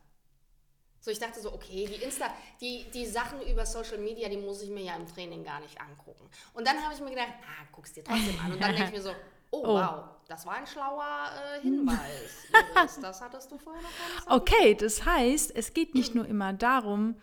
[1.00, 2.28] So, ich dachte so, okay, die Insta,
[2.62, 5.80] die, die Sachen über Social Media, die muss ich mir ja im Training gar nicht
[5.82, 6.30] angucken.
[6.54, 8.54] Und dann habe ich mir gedacht, ah, guck's dir trotzdem an.
[8.54, 9.10] Und dann denke ich mir so,
[9.52, 9.74] oh, Oh.
[9.76, 12.48] wow, das war ein schlauer äh, Hinweis.
[12.78, 16.26] Iris, das hattest du vorher noch gar nicht Okay, das heißt, es geht nicht nur
[16.26, 17.16] immer darum,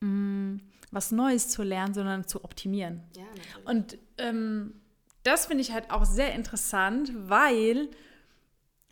[0.00, 0.58] mh,
[0.90, 3.04] was Neues zu lernen, sondern zu optimieren.
[3.16, 3.66] Ja, natürlich.
[3.66, 4.79] Und ähm,
[5.30, 7.88] das finde ich halt auch sehr interessant, weil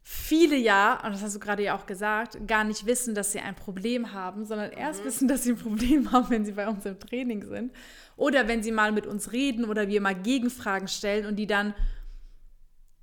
[0.03, 3.41] viele ja, und das hast du gerade ja auch gesagt, gar nicht wissen, dass sie
[3.41, 6.87] ein Problem haben, sondern erst wissen, dass sie ein Problem haben, wenn sie bei uns
[6.87, 7.73] im Training sind.
[8.17, 11.75] Oder wenn sie mal mit uns reden oder wir mal Gegenfragen stellen und die dann,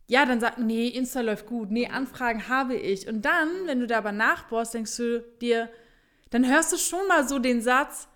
[0.08, 3.08] ja, dann sagen, nee, Insta läuft gut, nee, Anfragen habe ich.
[3.08, 5.70] Und dann, wenn du da aber nachbohrst, denkst du dir,
[6.30, 8.08] dann hörst du schon mal so den Satz,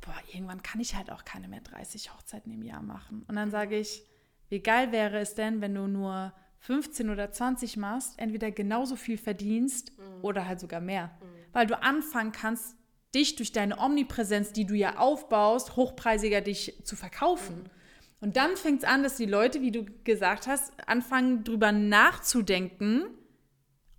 [0.00, 3.24] boah, irgendwann kann ich halt auch keine mehr 30 Hochzeiten im Jahr machen.
[3.28, 4.07] Und dann sage ich,
[4.48, 9.18] wie geil wäre es denn, wenn du nur 15 oder 20 machst, entweder genauso viel
[9.18, 11.10] verdienst oder halt sogar mehr.
[11.52, 12.76] Weil du anfangen kannst,
[13.14, 17.70] dich durch deine Omnipräsenz, die du ja aufbaust, hochpreisiger dich zu verkaufen.
[18.20, 23.06] Und dann fängt es an, dass die Leute, wie du gesagt hast, anfangen drüber nachzudenken,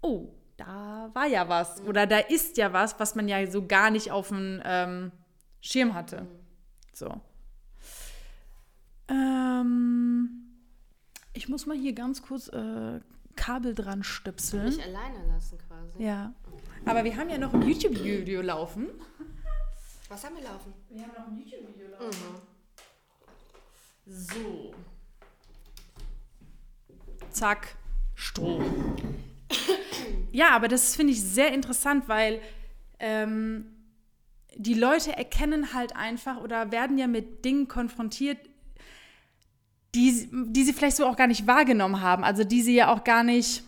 [0.01, 3.91] oh, da war ja was oder da ist ja was, was man ja so gar
[3.91, 5.11] nicht auf dem ähm,
[5.61, 6.27] Schirm hatte.
[6.93, 7.21] So.
[9.07, 9.98] Ähm,
[11.33, 12.99] ich muss mal hier ganz kurz äh,
[13.35, 14.65] Kabel dran stöpseln.
[14.65, 16.03] Mich alleine lassen quasi.
[16.03, 16.33] Ja.
[16.85, 18.89] Aber wir haben ja noch ein YouTube-Video laufen.
[20.09, 20.73] Was haben wir laufen?
[20.89, 22.41] Wir haben noch ein YouTube-Video laufen.
[24.05, 24.73] So.
[27.29, 27.75] Zack,
[28.15, 28.95] Strom.
[30.31, 32.41] Ja, aber das finde ich sehr interessant, weil
[32.99, 33.65] ähm,
[34.55, 38.48] die Leute erkennen halt einfach oder werden ja mit Dingen konfrontiert,
[39.95, 42.23] die, die sie vielleicht so auch gar nicht wahrgenommen haben.
[42.23, 43.63] Also die sie ja auch gar nicht,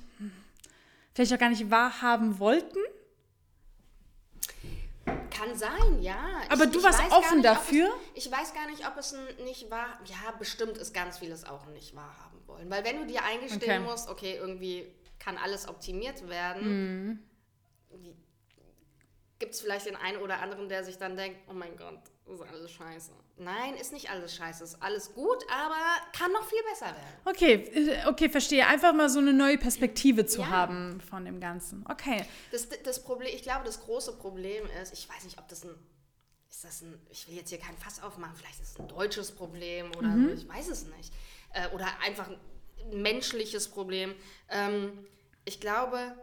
[1.14, 2.78] vielleicht auch gar nicht wahrhaben wollten.
[5.06, 6.24] Kann sein, ja.
[6.50, 7.90] Aber du warst offen nicht, dafür?
[8.16, 10.00] Es, ich weiß gar nicht, ob es ein nicht wahr.
[10.06, 12.70] Ja, bestimmt ist ganz vieles auch nicht wahrhaben wollen.
[12.70, 13.92] Weil wenn du dir eingestehen Okay.
[13.92, 14.86] musst, okay, irgendwie
[15.18, 17.20] kann alles optimiert werden, Mhm.
[19.40, 22.42] gibt es vielleicht den einen oder anderen, der sich dann denkt, oh mein Gott, ist
[22.42, 23.12] alles scheiße.
[23.38, 25.76] Nein, ist nicht alles scheiße, ist alles gut, aber
[26.18, 27.18] kann noch viel besser werden.
[27.26, 28.66] Okay, äh, okay, verstehe.
[28.68, 30.50] Einfach mal so eine neue Perspektive zu Ja.
[30.50, 31.86] haben von dem Ganzen.
[31.90, 32.24] Okay.
[32.52, 35.76] Das, das Problem, ich glaube, das große Problem ist, ich weiß nicht, ob das ein,
[36.50, 39.32] ist das ein, ich will jetzt hier kein Fass aufmachen, vielleicht ist es ein deutsches
[39.32, 40.30] Problem oder Mhm.
[40.34, 41.12] ich weiß es nicht.
[41.54, 44.16] Äh, oder einfach ein menschliches Problem.
[44.50, 45.06] Ähm,
[45.44, 46.16] ich glaube,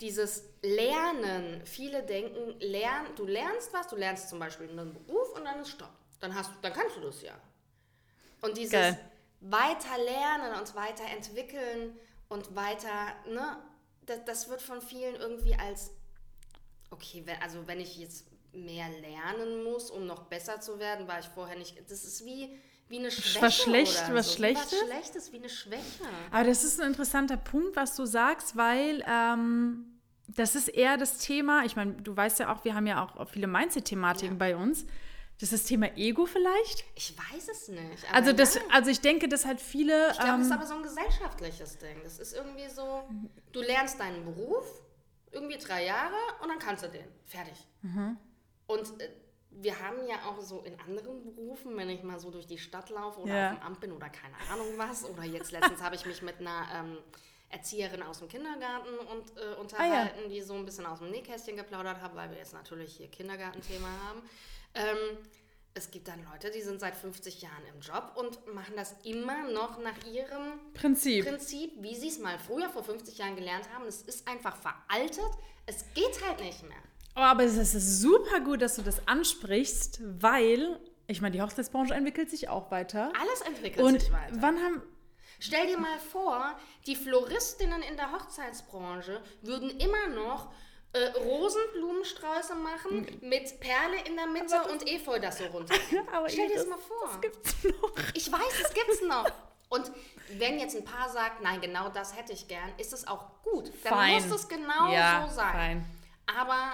[0.00, 5.44] dieses Lernen, viele denken, lern, du lernst was, du lernst zum Beispiel einen Beruf und
[5.44, 5.92] dann ist Stopp.
[6.20, 7.34] Dann, hast, dann kannst du das ja.
[8.42, 8.98] Und dieses Geil.
[9.40, 13.56] weiter lernen und weiterentwickeln und weiter, ne,
[14.06, 15.90] das, das wird von vielen irgendwie als,
[16.90, 21.20] okay, wenn, also wenn ich jetzt mehr lernen muss, um noch besser zu werden, war
[21.20, 22.58] ich vorher nicht, das ist wie,
[22.90, 24.36] wie eine Schwäche Was schlecht- oder was so.
[24.36, 24.72] Schlechtes?
[24.72, 26.04] Was Schlechtes, wie eine Schwäche.
[26.30, 31.18] Aber das ist ein interessanter Punkt, was du sagst, weil ähm, das ist eher das
[31.18, 34.38] Thema, ich meine, du weißt ja auch, wir haben ja auch viele Mindset-Thematiken Ja.
[34.38, 34.84] bei uns.
[35.40, 36.84] Das ist das Thema Ego vielleicht?
[36.96, 38.04] Ich weiß es nicht.
[38.12, 40.10] Also, das, also ich denke, dass halt viele.
[40.10, 41.96] Ich glaube, das ist ähm, aber so ein gesellschaftliches Ding.
[42.04, 43.04] Das ist irgendwie so,
[43.52, 44.66] du lernst deinen Beruf,
[45.32, 47.06] irgendwie drei Jahre und dann kannst du den.
[47.24, 47.54] Fertig.
[47.80, 48.18] Mhm.
[48.66, 49.08] Und äh,
[49.50, 52.88] wir haben ja auch so in anderen Berufen, wenn ich mal so durch die Stadt
[52.90, 53.50] laufe oder Ja.
[53.52, 56.38] auf dem Amt bin oder keine Ahnung was, oder jetzt letztens habe ich mich mit
[56.40, 56.98] einer ähm,
[57.48, 62.00] Erzieherin aus dem Kindergarten und, äh, unterhalten, die so ein bisschen aus dem Nähkästchen geplaudert
[62.00, 64.22] haben, weil wir jetzt natürlich hier Kindergartenthema haben.
[64.74, 65.18] Ähm,
[65.74, 69.48] es gibt dann Leute, die sind seit 50 Jahren im Job und machen das immer
[69.50, 71.24] noch nach ihrem Prinzip.
[71.26, 73.86] Prinzip, wie sie es mal früher vor 50 Jahren gelernt haben.
[73.86, 75.30] Es ist einfach veraltet.
[75.66, 76.78] Es geht halt nicht mehr.
[77.16, 81.94] Oh, aber es ist super gut, dass du das ansprichst, weil, ich meine, die Hochzeitsbranche
[81.94, 83.12] entwickelt sich auch weiter.
[83.20, 84.32] Alles entwickelt Und sich weiter.
[84.40, 84.82] wann haben.
[85.38, 86.54] Stell dir mal vor,
[86.86, 90.52] die Floristinnen in der Hochzeitsbranche würden immer noch
[90.92, 95.74] äh, Rosenblumensträuße machen mit Perle in der Mitte und Efeu, das so runter.
[96.12, 97.08] Aber Stell dir das das- mal vor.
[97.08, 97.92] Das gibt's noch.
[98.14, 99.26] Ich weiß, es gibt's noch.
[99.68, 99.90] Und
[100.38, 103.70] wenn jetzt ein Paar sagt, nein, genau das hätte ich gern, ist es auch gut.
[103.84, 104.14] Dann Fein.
[104.28, 105.52] muss es genau ja, so sein.
[105.52, 105.84] Fein.
[106.38, 106.72] Aber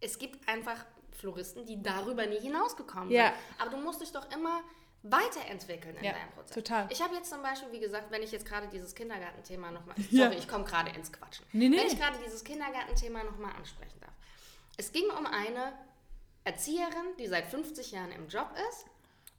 [0.00, 3.26] es gibt einfach Floristen, die darüber nie hinausgekommen Ja.
[3.28, 3.34] sind.
[3.60, 4.60] Aber du musst dich doch immer
[5.02, 6.54] weiterentwickeln in Ja, deinem Prozess.
[6.54, 6.88] total.
[6.90, 10.24] Ich habe jetzt zum Beispiel, wie gesagt, wenn ich jetzt gerade dieses Kindergartenthema nochmal, Ja.
[10.24, 11.46] sorry, ich komme gerade ins Quatschen.
[11.52, 11.78] Nee, nee.
[11.78, 14.12] Wenn ich gerade dieses Kindergartenthema nochmal ansprechen darf.
[14.76, 15.72] Es ging um eine
[16.44, 18.84] Erzieherin, die seit 50 Jahren im Job ist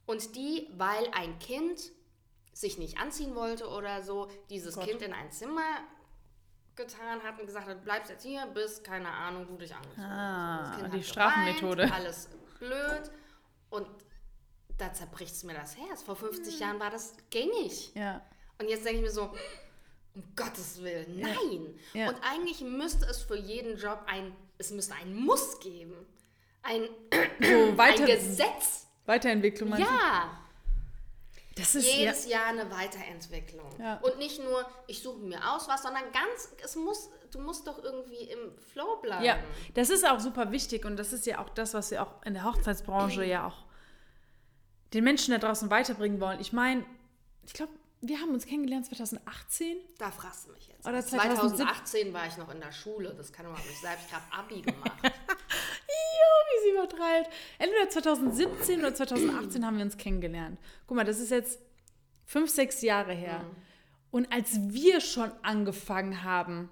[0.06, 1.80] und die, weil ein Kind
[2.52, 4.84] sich nicht anziehen wollte oder so, dieses Gott.
[4.88, 5.62] Kind in ein Zimmer
[6.78, 10.78] getan hat und gesagt hat, bleibst jetzt hier, bis, keine Ahnung, du dich angezogen Ah,
[10.82, 10.94] hast.
[10.94, 11.82] Die Strafenmethode.
[11.84, 13.10] geweint, alles blöd
[13.70, 13.86] und
[14.78, 16.02] da zerbricht es mir das Herz.
[16.02, 17.92] Vor 50 Jahren war das gängig.
[17.94, 18.22] Ja.
[18.58, 19.34] Und jetzt denke ich mir so,
[20.14, 21.78] um Gottes Willen, nein.
[21.92, 22.08] Ja.
[22.08, 25.94] Und eigentlich müsste es für jeden Job ein, es müsste ein Muss geben.
[26.62, 26.88] Ein,
[27.40, 28.86] So weiter, ein Gesetz.
[29.06, 29.76] Weiterentwicklung.
[29.78, 30.38] Ja,
[31.58, 33.68] Das ist ja, jedes Jahr eine Weiterentwicklung.
[33.78, 33.96] Ja.
[33.98, 37.82] Und nicht nur, ich suche mir aus was, sondern ganz, es muss, du musst doch
[37.82, 39.24] irgendwie im Flow bleiben.
[39.24, 39.38] ja,
[39.74, 42.34] das ist auch super wichtig und das ist ja auch das, was wir auch in
[42.34, 43.66] der Hochzeitsbranche ja auch
[44.94, 46.40] den Menschen da draußen weiterbringen wollen.
[46.40, 46.84] Ich meine,
[47.44, 49.76] ich glaube, wir haben uns kennengelernt 2018.
[49.98, 50.86] Da fragst du mich jetzt.
[50.86, 54.06] Oder 2018 2017 war ich noch in der Schule, das kann man nicht selbst.
[54.06, 54.92] Ich habe Abi gemacht.
[56.72, 57.30] Übertreibt.
[57.58, 60.58] Entweder 2017 oder 2018 haben wir uns kennengelernt.
[60.86, 61.60] Guck mal, das ist jetzt
[62.24, 63.44] fünf, sechs Jahre her.
[64.10, 66.70] Und als wir schon angefangen haben,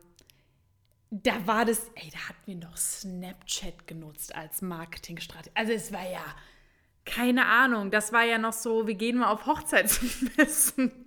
[1.11, 5.55] da war das, ey, da hatten wir noch Snapchat genutzt als Marketingstrategie.
[5.55, 6.25] Also es war ja,
[7.05, 11.06] keine Ahnung, das war ja noch so, wir gehen mal auf Hochzeitsmessen.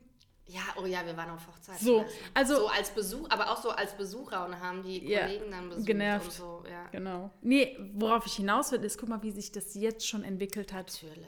[0.49, 1.85] Ja, oh ja, wir waren auf Hochzeiten.
[1.85, 5.51] So, also- so als Besuch, aber auch so als Besucher und haben die Ja, Kollegen
[5.51, 6.25] dann besucht genervt.
[6.25, 6.63] und so.
[6.69, 7.29] Ja, Genau.
[7.41, 10.88] Nee, worauf ich hinaus will, ist, guck mal, wie sich das jetzt schon entwickelt hat.
[10.88, 11.25] natürlich.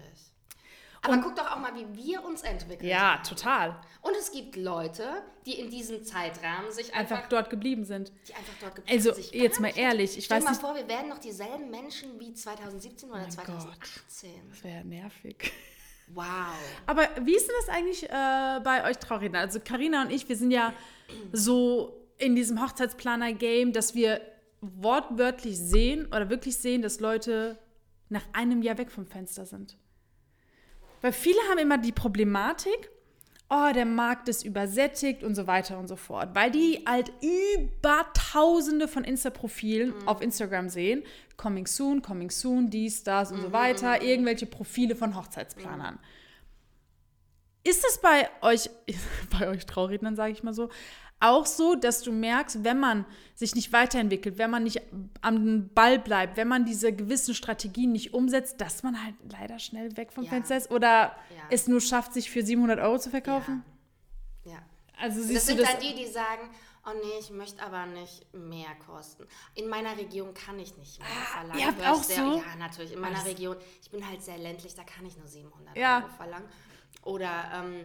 [1.03, 2.88] Aber guck doch auch mal, wie wir uns entwickeln.
[2.88, 3.23] Ja, haben.
[3.23, 3.81] total.
[4.03, 8.12] Und es gibt Leute, die in diesem Zeitrahmen sich einfach, Einfach dort geblieben sind.
[8.27, 10.51] die einfach dort geblieben Also, sich jetzt gar mal ehrlich, ich Stell weiß dir mal
[10.51, 13.31] nicht- vor, wir werden noch dieselben Menschen wie 2017 oder Gott.
[13.34, 14.49] 2018.
[14.51, 15.51] Das wäre nervig.
[16.13, 16.26] Wow.
[16.86, 19.39] Aber wie ist denn das eigentlich äh, bei euch Trauredner?
[19.39, 20.74] Also Karina und ich, wir sind ja
[21.32, 24.21] so in diesem Hochzeitsplaner-Game, dass wir
[24.62, 27.58] wortwörtlich sehen oder wirklich sehen, dass Leute
[28.10, 29.78] nach einem Jahr weg vom Fenster sind.
[31.02, 32.91] Weil viele haben immer die Problematik,
[33.51, 36.29] oh, der Markt ist übersättigt und so weiter und so fort.
[36.33, 41.03] Weil die halt über tausende von Insta-Profilen auf Instagram sehen.
[41.35, 44.01] Coming soon, coming soon, dies, das und so weiter.
[44.01, 45.99] Irgendwelche Profile von Hochzeitsplanern.
[47.63, 48.69] Ist es bei euch,
[49.37, 50.69] bei euch Traurednern, sage ich mal so,
[51.21, 53.05] auch so, dass du merkst, wenn man
[53.36, 54.81] sich nicht weiterentwickelt, wenn man nicht
[55.21, 59.95] am Ball bleibt, wenn man diese gewissen Strategien nicht umsetzt, dass man halt leider schnell
[59.97, 60.29] weg vom Ja.
[60.31, 61.15] Fenster ist oder
[61.49, 63.63] es nur schafft, sich für 700 Euro zu verkaufen?
[64.43, 64.60] Ja.
[64.99, 65.71] Also Das siehst sind du das?
[65.73, 66.49] dann die, die sagen,
[66.86, 69.25] oh nee, ich möchte aber nicht mehr kosten.
[69.55, 71.51] In meiner Region kann ich nicht mehr verlangen.
[71.55, 72.38] Ah, ihr habt auch sehr, so?
[72.38, 72.93] Ja, natürlich.
[72.93, 73.25] In meiner Was?
[73.25, 75.97] Region, ich bin halt sehr ländlich, da kann ich nur 700 Ja.
[75.99, 76.47] Euro verlangen.
[77.03, 77.84] Oder ähm,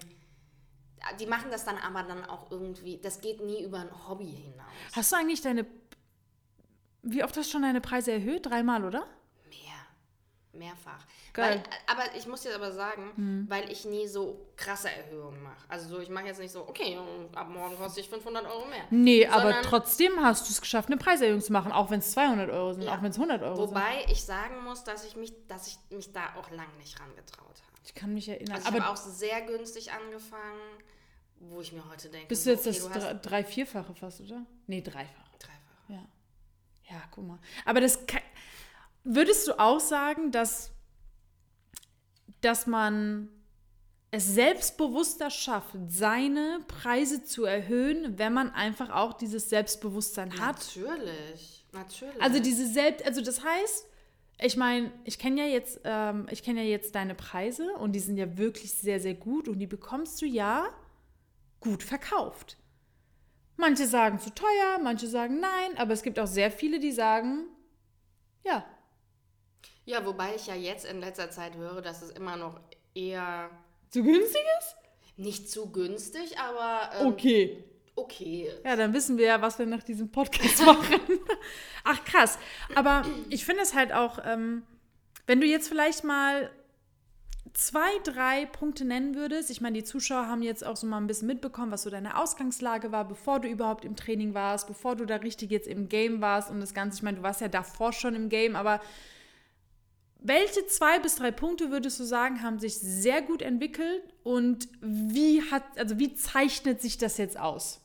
[1.20, 4.66] die machen das dann aber dann auch irgendwie, das geht nie über ein Hobby hinaus.
[4.94, 5.66] Hast du eigentlich deine.
[7.02, 8.46] Wie oft hast du schon deine Preise erhöht?
[8.46, 9.06] Dreimal, oder?
[9.48, 9.76] Mehr.
[10.52, 11.04] Mehrfach.
[11.32, 11.54] Geil.
[11.56, 11.62] Hm.
[11.62, 15.64] Weil, aber ich muss jetzt aber sagen, weil ich nie so krasse Erhöhungen mache.
[15.68, 16.98] Also so, ich mache jetzt nicht so, okay,
[17.34, 18.84] ab morgen koste ich 500 Euro mehr.
[18.90, 22.50] Nee, aber trotzdem hast du es geschafft, eine Preiserhöhung zu machen, auch wenn es 200
[22.50, 22.96] Euro sind, Ja.
[22.96, 23.68] auch wenn es 100 Euro sind.
[23.68, 27.46] Wobei ich sagen muss, dass ich mich, dass ich mich da auch lange nicht rangetraut
[27.46, 27.76] habe.
[27.84, 28.56] Ich kann mich erinnern.
[28.56, 30.60] Also ich aber habe auch sehr günstig angefangen,
[31.40, 34.44] wo ich mir heute denke, bist du jetzt okay, das du drei, vierfache fast, oder?
[34.66, 35.38] Nee, dreifache.
[35.38, 35.88] dreifach.
[35.88, 36.04] Ja.
[36.90, 37.38] Ja, guck mal.
[37.64, 38.22] Aber das kann,
[39.04, 40.70] würdest du auch sagen, dass,
[42.40, 43.28] dass man
[44.10, 50.56] es selbstbewusster schafft, seine Preise zu erhöhen, wenn man einfach auch dieses Selbstbewusstsein hat?
[50.56, 52.22] Natürlich, natürlich.
[52.22, 53.86] Also diese Selbst, also das heißt,
[54.38, 58.00] ich meine, ich kenne ja jetzt, ähm, ich kenne ja jetzt deine Preise und die
[58.00, 60.68] sind ja wirklich sehr, sehr gut und die bekommst du ja
[61.66, 62.56] gut verkauft.
[63.56, 67.46] Manche sagen zu teuer, manche sagen nein, aber es gibt auch sehr viele, die sagen,
[68.44, 68.64] ja,
[69.84, 72.58] ja, wobei ich ja jetzt in letzter Zeit höre, dass es immer noch
[72.94, 73.50] eher
[73.90, 74.76] zu günstig ist?
[75.16, 77.64] nicht zu günstig, aber ähm, Okay.
[77.94, 78.50] okay.
[78.64, 81.00] Ja, dann wissen wir ja, was wir nach diesem Podcast machen.
[81.84, 82.38] Ach, krass.
[82.74, 84.64] Aber ich finde es halt auch, ähm,
[85.26, 86.50] wenn du jetzt vielleicht mal
[87.56, 89.50] zwei, drei Punkte nennen würdest.
[89.50, 92.18] Ich meine, die Zuschauer haben jetzt auch so mal ein bisschen mitbekommen, was so deine
[92.18, 96.20] Ausgangslage war, bevor du überhaupt im Training warst, bevor du da richtig jetzt im Game
[96.20, 96.98] warst und das Ganze.
[96.98, 98.80] Ich meine, du warst ja davor schon im Game, aber
[100.18, 105.42] welche zwei bis drei Punkte würdest du sagen, haben sich sehr gut entwickelt und wie
[105.50, 107.80] hat, also wie zeichnet sich das jetzt aus?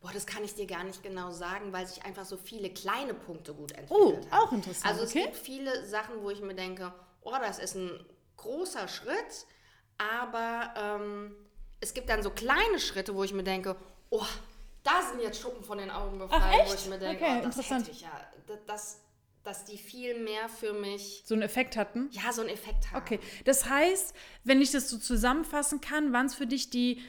[0.00, 3.14] Boah, das kann ich dir gar nicht genau sagen, weil sich einfach so viele kleine
[3.14, 4.32] Punkte gut entwickelt Oh, haben.
[4.44, 5.24] auch interessant, Also es okay.
[5.24, 6.92] gibt viele Sachen, wo ich mir denke,
[7.24, 7.90] oh, das ist ein
[8.36, 9.46] großer Schritt,
[9.98, 11.34] aber ähm,
[11.80, 13.76] es gibt dann so kleine Schritte, wo ich mir denke,
[14.10, 14.24] oh,
[14.82, 17.56] da sind jetzt Schuppen von den Augen gefallen, wo ich mir denke, Okay, oh, das
[17.56, 17.82] interessant.
[17.86, 18.10] hätte ich ja,
[18.46, 19.00] da- das,
[19.42, 22.08] dass die viel mehr für mich, So einen Effekt hatten?
[22.12, 23.02] ja, so einen Effekt haben.
[23.02, 27.02] Okay, das heißt, wenn ich das so zusammenfassen kann, waren es für dich die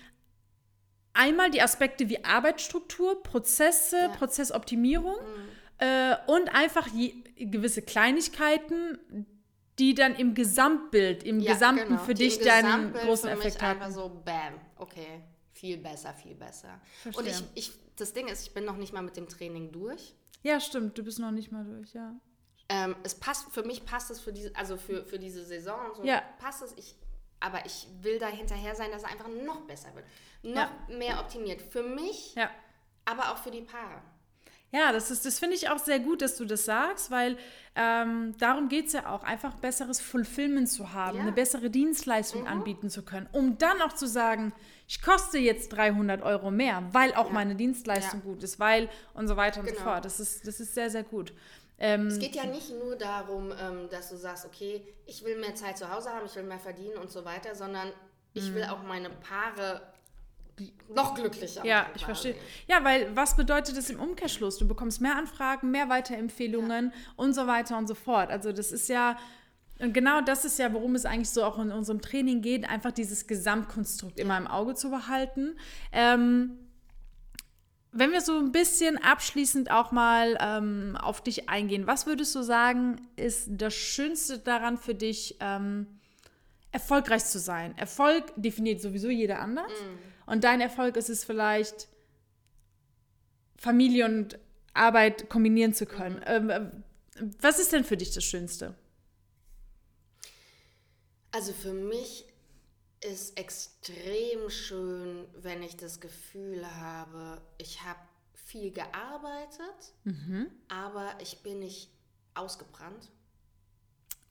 [1.13, 4.07] einmal die Aspekte wie Arbeitsstruktur, Prozesse, Ja.
[4.09, 5.15] Prozessoptimierung
[5.77, 9.25] äh, und einfach je, gewisse Kleinigkeiten,
[9.79, 13.45] die dann im Gesamtbild, im Ja, Gesamten genau, für die dich deinen großen für mich
[13.47, 15.21] Effekt einfach so, bam, okay,
[15.53, 16.79] viel besser, viel besser.
[17.05, 17.47] Und ich, Verstehe.
[17.55, 20.13] ich, das Ding ist, ich bin noch nicht mal mit dem Training durch.
[20.43, 22.13] Ja, stimmt, du bist noch nicht mal durch, ja.
[22.69, 25.95] Ähm, es passt, für mich passt es für diese, also für, für diese Saison und
[25.97, 26.23] so Ja.
[26.39, 26.73] passt es.
[26.77, 26.95] Ich,
[27.39, 30.05] aber ich will da hinterher sein, dass es einfach noch besser wird.
[30.41, 30.97] Noch Ja.
[30.97, 31.61] mehr optimiert.
[31.61, 32.49] Für mich, Ja.
[33.05, 34.01] aber auch für die Paare.
[34.77, 37.37] Ja, das, ist, das finde ich auch sehr gut, dass du das sagst, weil
[37.75, 41.21] ähm, darum geht es ja auch, einfach besseres Fulfillment zu haben, Ja.
[41.21, 41.27] Mhm.
[41.27, 44.53] eine bessere Dienstleistung anbieten zu können, um dann auch zu sagen,
[44.87, 48.25] ich koste jetzt 300 Euro mehr, weil auch meine Dienstleistung Ja.
[48.25, 49.83] gut ist, weil und so weiter und so Genau.
[49.85, 50.03] fort.
[50.05, 51.31] Das ist, das ist sehr, sehr gut.
[51.77, 55.55] Ähm, Es geht ja nicht nur darum, ähm, dass du sagst, okay, ich will mehr
[55.55, 57.91] Zeit zu Hause haben, ich will mehr verdienen und so weiter, sondern
[58.33, 58.55] ich Mhm.
[58.55, 59.81] will auch meine Paare
[60.93, 62.35] noch glücklicher Ja, ich verstehe.
[62.67, 64.57] Ja, weil was bedeutet das im Umkehrschluss?
[64.57, 68.29] Du bekommst mehr Anfragen, mehr Weiterempfehlungen und so weiter und so fort.
[68.29, 69.17] Also das ist ja,
[69.79, 72.91] und genau das ist ja, worum es eigentlich so auch in unserem Training geht, einfach
[72.91, 75.57] dieses Gesamtkonstrukt immer im Auge zu behalten.
[75.91, 76.59] Ähm,
[77.97, 82.41] wenn wir so ein bisschen abschließend auch mal ähm, auf dich eingehen, was würdest du
[82.41, 85.87] sagen, ist das Schönste daran für dich, ähm,
[86.71, 87.77] erfolgreich zu sein?
[87.77, 89.71] Erfolg definiert sowieso jeder anders.
[90.25, 91.87] Und dein Erfolg ist es vielleicht,
[93.57, 94.37] Familie und
[94.73, 96.21] Arbeit kombinieren zu können.
[96.25, 96.69] Ähm, äh,
[97.39, 98.75] was ist denn für dich das Schönste?
[101.31, 102.25] Also für mich
[103.01, 107.99] ist extrem schön, wenn ich das Gefühl habe, ich habe
[108.33, 110.47] viel gearbeitet, Mhm.
[110.69, 111.89] aber ich bin nicht
[112.33, 113.09] ausgebrannt,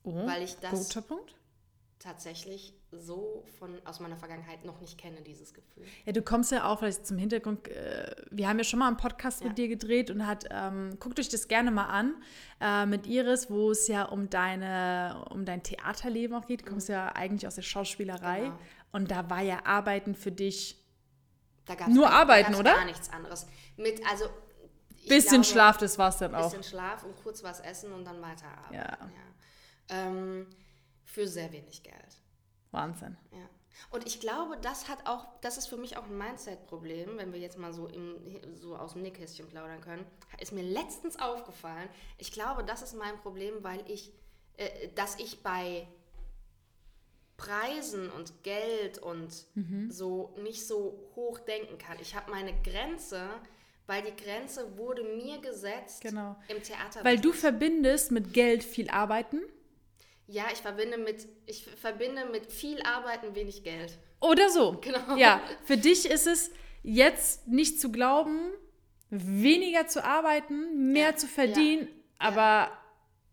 [0.07, 1.33] Oh, Weil ich das- guter Punkt.
[2.05, 5.83] Tatsächlich so von aus meiner Vergangenheit noch nicht kenne, dieses Gefühl.
[6.05, 7.67] Ja, du kommst ja auch vielleicht zum Hintergrund.
[7.67, 9.47] Äh, wir haben ja schon mal einen Podcast Ja.
[9.47, 12.15] mit dir gedreht und hat, ähm, guckt euch das gerne mal an
[12.61, 16.61] äh, mit Iris, wo es ja um deine, um dein Theaterleben auch geht.
[16.61, 18.59] Du kommst ja eigentlich aus der Schauspielerei Genau.
[18.91, 20.81] und da war ja Arbeiten für dich
[21.89, 22.73] Nur gar- arbeiten, da oder?
[22.75, 23.47] Gar nichts anderes.
[23.77, 24.25] Mit, also,
[25.07, 26.45] Bisschen glaube, Schlaf, das war's dann auch.
[26.49, 28.73] Bisschen Schlaf und kurz was essen und dann weiterarbeiten.
[28.73, 28.97] Ja.
[29.89, 30.07] Ja.
[30.07, 30.47] Ähm,
[31.15, 32.21] für sehr wenig Geld.
[32.71, 33.15] Wahnsinn.
[33.31, 33.49] Ja.
[33.89, 37.39] Und ich glaube, das hat auch, das ist für mich auch ein Mindset-Problem, wenn wir
[37.39, 38.17] jetzt mal so, im,
[38.53, 40.05] so aus dem Nähkästchen plaudern können.
[40.39, 41.87] Ist mir letztens aufgefallen.
[42.17, 44.11] Ich glaube, das ist mein Problem, weil ich,
[44.57, 45.87] äh, dass ich bei
[47.37, 49.91] Preisen und Geld und Mhm.
[49.91, 51.97] so nicht so hoch denken kann.
[52.01, 53.29] Ich habe meine Grenze,
[53.87, 56.35] weil die Grenze wurde mir gesetzt Genau.
[56.47, 57.03] im Theater.
[57.03, 59.41] Weil du verbindest mit Geld viel Arbeiten
[60.27, 63.97] ja, ich verbinde mit, ich verbinde mit viel Arbeiten wenig Geld.
[64.19, 64.77] oder so.
[64.81, 65.15] Genau.
[65.17, 66.51] Ja, für dich ist es
[66.83, 68.51] jetzt nicht zu glauben,
[69.09, 72.71] weniger zu arbeiten, mehr Ja, zu verdienen, aber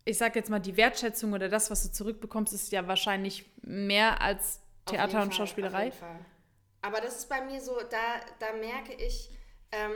[0.05, 4.21] ich sag jetzt mal, die Wertschätzung oder das, was du zurückbekommst, ist ja wahrscheinlich mehr
[4.21, 5.91] als Theater und Fall, Schauspielerei.
[6.81, 9.29] Aber das ist bei mir so, da, da merke ich,
[9.71, 9.93] ähm,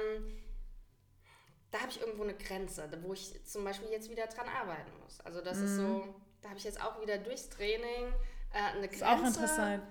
[1.71, 5.19] da habe ich irgendwo eine Grenze, wo ich zum Beispiel jetzt wieder dran arbeiten muss.
[5.21, 6.15] Also das ist so,
[6.47, 8.13] da habe ich jetzt auch wieder durchs Training
[8.53, 8.93] äh, eine Grenze, Mhm.
[8.93, 9.83] Ist auch interessant.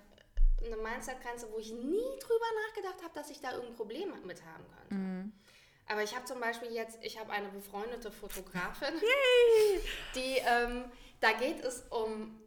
[0.65, 4.65] eine Mindset-Grenze, wo ich nie drüber nachgedacht habe, dass ich da irgendein Problem mit haben
[4.79, 4.95] könnte.
[4.95, 5.33] Mhm.
[5.89, 8.95] Aber ich habe zum Beispiel jetzt, ich habe eine befreundete Fotografin,
[10.15, 10.85] die, ähm,
[11.21, 12.41] da geht es um,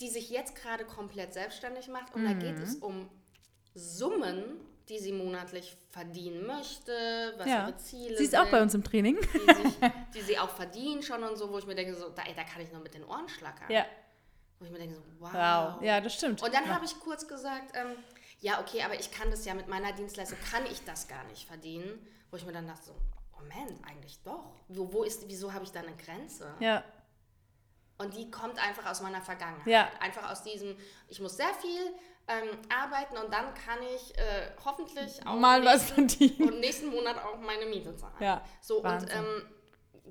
[0.00, 3.08] die sich jetzt gerade komplett selbstständig macht und da geht es um
[3.74, 7.66] Summen, die sie monatlich verdienen möchte, was Ja.
[7.68, 9.18] ihre Ziele Sie ist sind, auch bei uns im Training.
[9.20, 9.74] die, sich,
[10.14, 12.44] die sie auch verdient schon und so, wo ich mir denke, so, da, ey, da
[12.44, 13.70] kann ich nur mit den Ohren schlackern.
[13.70, 13.84] Ja,
[14.58, 15.32] Wo ich mir denke, so, wow.
[15.32, 15.82] wow.
[15.82, 16.42] Ja, das stimmt.
[16.42, 16.74] Und dann ja.
[16.74, 17.96] habe ich kurz gesagt, ähm,
[18.40, 21.46] ja, okay, aber ich kann das ja mit meiner Dienstleistung, kann ich das gar nicht
[21.46, 22.06] verdienen.
[22.30, 22.94] Wo ich mir dann dachte, so,
[23.38, 24.52] Moment, eigentlich doch.
[24.68, 26.54] Wo, wo ist, wieso habe ich da eine Grenze?
[26.60, 26.82] Ja,
[27.98, 29.66] Und die kommt einfach aus meiner Vergangenheit.
[29.66, 29.90] Ja.
[30.00, 30.76] Einfach aus diesem,
[31.08, 31.80] ich muss sehr viel
[32.28, 36.48] ähm, arbeiten und dann kann ich äh, hoffentlich auch mal was nächsten, verdienen.
[36.52, 38.14] und nächsten Monat auch meine Miete zahlen.
[38.20, 39.10] Ja, So, und Wahnsinn.
[39.12, 39.42] ähm,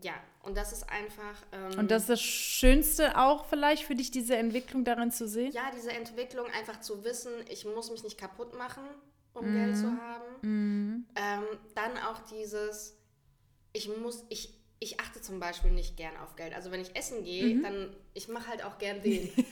[0.01, 0.13] ja,
[0.43, 1.35] und das ist einfach.
[1.51, 5.51] Ähm, Und das ist das Schönste auch vielleicht für dich, diese Entwicklung darin zu sehen?
[5.51, 8.83] ja, diese Entwicklung, einfach zu wissen, ich muss mich nicht kaputt machen,
[9.33, 9.53] um Mhm.
[9.53, 11.05] Geld zu haben.
[11.15, 11.43] Ähm,
[11.75, 12.97] dann auch dieses,
[13.73, 16.53] ich muss, ich, ich achte zum Beispiel nicht gern auf Geld.
[16.53, 17.63] Also wenn ich essen gehe, Mhm.
[17.63, 19.29] dann, ich mache halt auch gern den.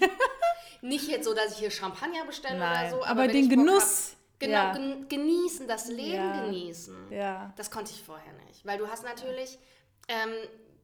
[0.83, 3.49] nicht jetzt so, dass ich hier Champagner bestelle Nein, oder so, aber wenn den ich
[3.49, 4.73] Genuss, genau, ja.
[4.73, 6.45] gen genießen, das Leben Ja.
[6.45, 7.11] genießen.
[7.11, 7.53] Ja.
[7.55, 8.65] Das konnte ich vorher nicht.
[8.65, 9.57] Weil du hast natürlich
[10.07, 10.31] ähm,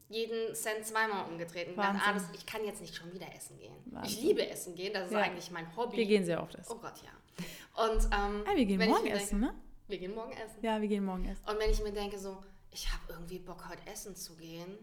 [0.09, 3.57] jeden Cent zweimal umgedreht und gedacht, ah, das, ich kann jetzt nicht schon wieder essen
[3.59, 3.75] gehen.
[3.85, 4.23] Ich Wahnsinn.
[4.23, 5.19] liebe Essen gehen, das ist Ja.
[5.19, 5.97] eigentlich mein Hobby.
[5.97, 6.71] Wir gehen sehr oft essen.
[6.71, 7.85] Oh Gott, ja.
[7.85, 9.61] Und, ähm, Ah, wir gehen ich morgen mir essen, denke, ne?
[9.87, 10.57] Wir gehen morgen essen.
[10.61, 11.43] Ja, wir gehen morgen essen.
[11.47, 12.37] Und wenn ich mir denke, so,
[12.71, 14.77] ich habe irgendwie Bock, heute essen zu gehen,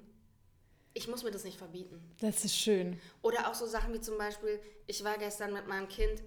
[0.96, 2.00] ich muss mir das nicht verbieten.
[2.20, 2.98] Das ist schön.
[3.22, 6.22] Oder auch so Sachen wie zum Beispiel, ich war gestern mit meinem Kind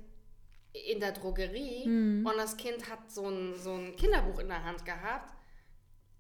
[0.92, 2.26] in der Drogerie Mhm.
[2.26, 5.34] und das Kind hat so ein, so ein Kinderbuch in der Hand gehabt.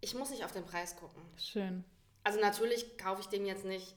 [0.01, 1.21] Ich muss nicht auf den Preis gucken.
[1.37, 1.83] Schön.
[2.23, 3.95] Also natürlich kaufe ich dem jetzt nicht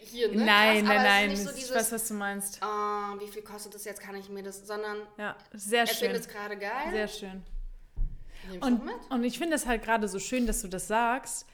[0.00, 0.44] hier, ne?
[0.44, 1.30] nein, krass, nein, nein.
[1.30, 2.62] ist nicht ich so weiß, dieses, was du meinst.
[2.62, 5.96] ah, wie viel kostet das jetzt, kann ich mir das, sondern Ja, sehr er schön.
[6.10, 6.90] findet es gerade geil.
[6.92, 7.42] Sehr schön.
[8.52, 11.46] Ich Und, und ich finde es halt gerade so schön, dass du das sagst,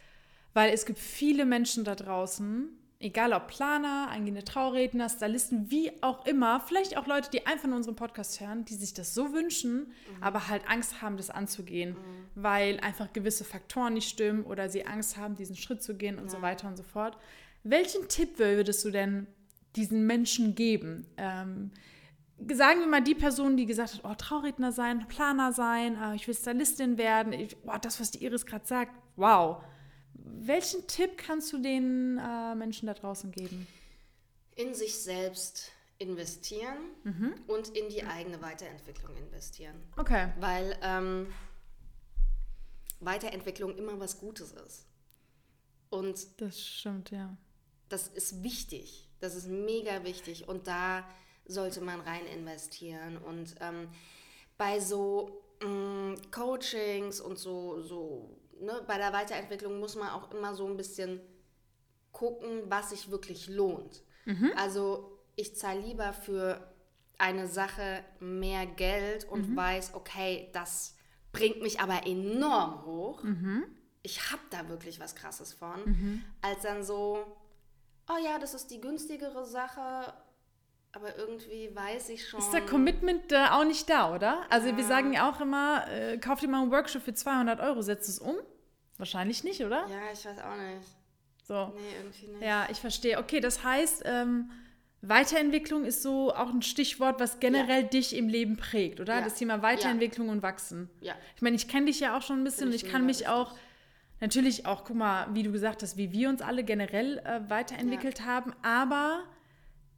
[0.55, 2.69] weil es gibt viele Menschen da draußen,
[3.01, 7.77] egal ob Planer, angehende Trauredner, Stylisten, wie auch immer, vielleicht auch Leute, die einfach nur
[7.77, 10.23] unseren Podcast hören, die sich das so wünschen, Mhm.
[10.23, 11.97] aber halt Angst haben, das anzugehen,
[12.37, 16.31] weil einfach gewisse Faktoren nicht stimmen oder sie Angst haben, diesen Schritt zu gehen und
[16.31, 17.17] so weiter und so fort.
[17.65, 19.27] Welchen Tipp würdest du denn
[19.75, 21.07] diesen Menschen geben?
[21.17, 21.71] Ähm,
[22.53, 26.27] sagen wir mal die Person, die gesagt hat, oh, Trauredner sein, Planer sein, äh, ich
[26.29, 29.63] will Stylistin werden, ich, oh, das, was die Iris gerade sagt, wow.
[30.25, 33.67] Welchen Tipp kannst du den äh, Menschen da draußen geben?
[34.55, 37.33] in sich selbst investieren Mhm.
[37.47, 39.75] und in die eigene Weiterentwicklung investieren.
[39.97, 40.31] Okay.
[40.41, 41.33] Weil ähm,
[43.01, 44.87] Weiterentwicklung immer was Gutes ist.
[45.91, 47.37] Und Das stimmt, ja.
[47.89, 49.09] das ist wichtig.
[49.21, 50.49] Das ist mega wichtig.
[50.49, 51.09] Und da
[51.47, 53.19] sollte man rein investieren.
[53.19, 53.89] Und ähm,
[54.59, 60.55] bei so ähm, Coachings und so, so ne, bei der Weiterentwicklung muss man auch immer
[60.55, 61.21] so ein bisschen
[62.13, 64.03] gucken, was sich wirklich lohnt.
[64.57, 66.73] Also ich zahle lieber für
[67.19, 70.97] eine Sache mehr Geld und weiß, okay, das
[71.33, 73.25] bringt mich aber enorm hoch.
[74.03, 77.25] Ich habe da wirklich was Krasses von, als dann so,
[78.09, 80.13] oh ja, das ist die günstigere Sache,
[80.93, 82.41] aber irgendwie weiß ich schon.
[82.41, 84.45] Ist der Commitment äh, auch nicht da, oder?
[84.51, 87.81] Also wir sagen ja auch immer, äh, kauf dir mal einen Workshop für 200 Euro,
[87.81, 88.37] setzt es um?
[89.03, 89.85] Wahrscheinlich nicht, oder?
[89.89, 90.87] Ja, ich weiß auch nicht.
[91.43, 91.73] So.
[91.75, 92.41] Nee, irgendwie nicht.
[92.41, 93.19] Ja, ich verstehe.
[93.19, 94.53] Okay, das heißt, ähm,
[95.01, 97.89] Weiterentwicklung ist so auch ein Stichwort, was generell ja.
[97.89, 99.17] dich im Leben prägt, oder?
[99.17, 99.23] Ja.
[99.23, 100.33] Das Thema Weiterentwicklung ja.
[100.35, 100.89] und Wachsen.
[101.01, 101.15] Ja.
[101.35, 103.57] Ich meine, ich kenne dich ja auch schon ein bisschen und ich kann mich auch
[104.21, 108.25] natürlich auch, guck mal, wie du gesagt hast, wie wir uns alle generell äh, weiterentwickelt
[108.25, 109.25] haben, aber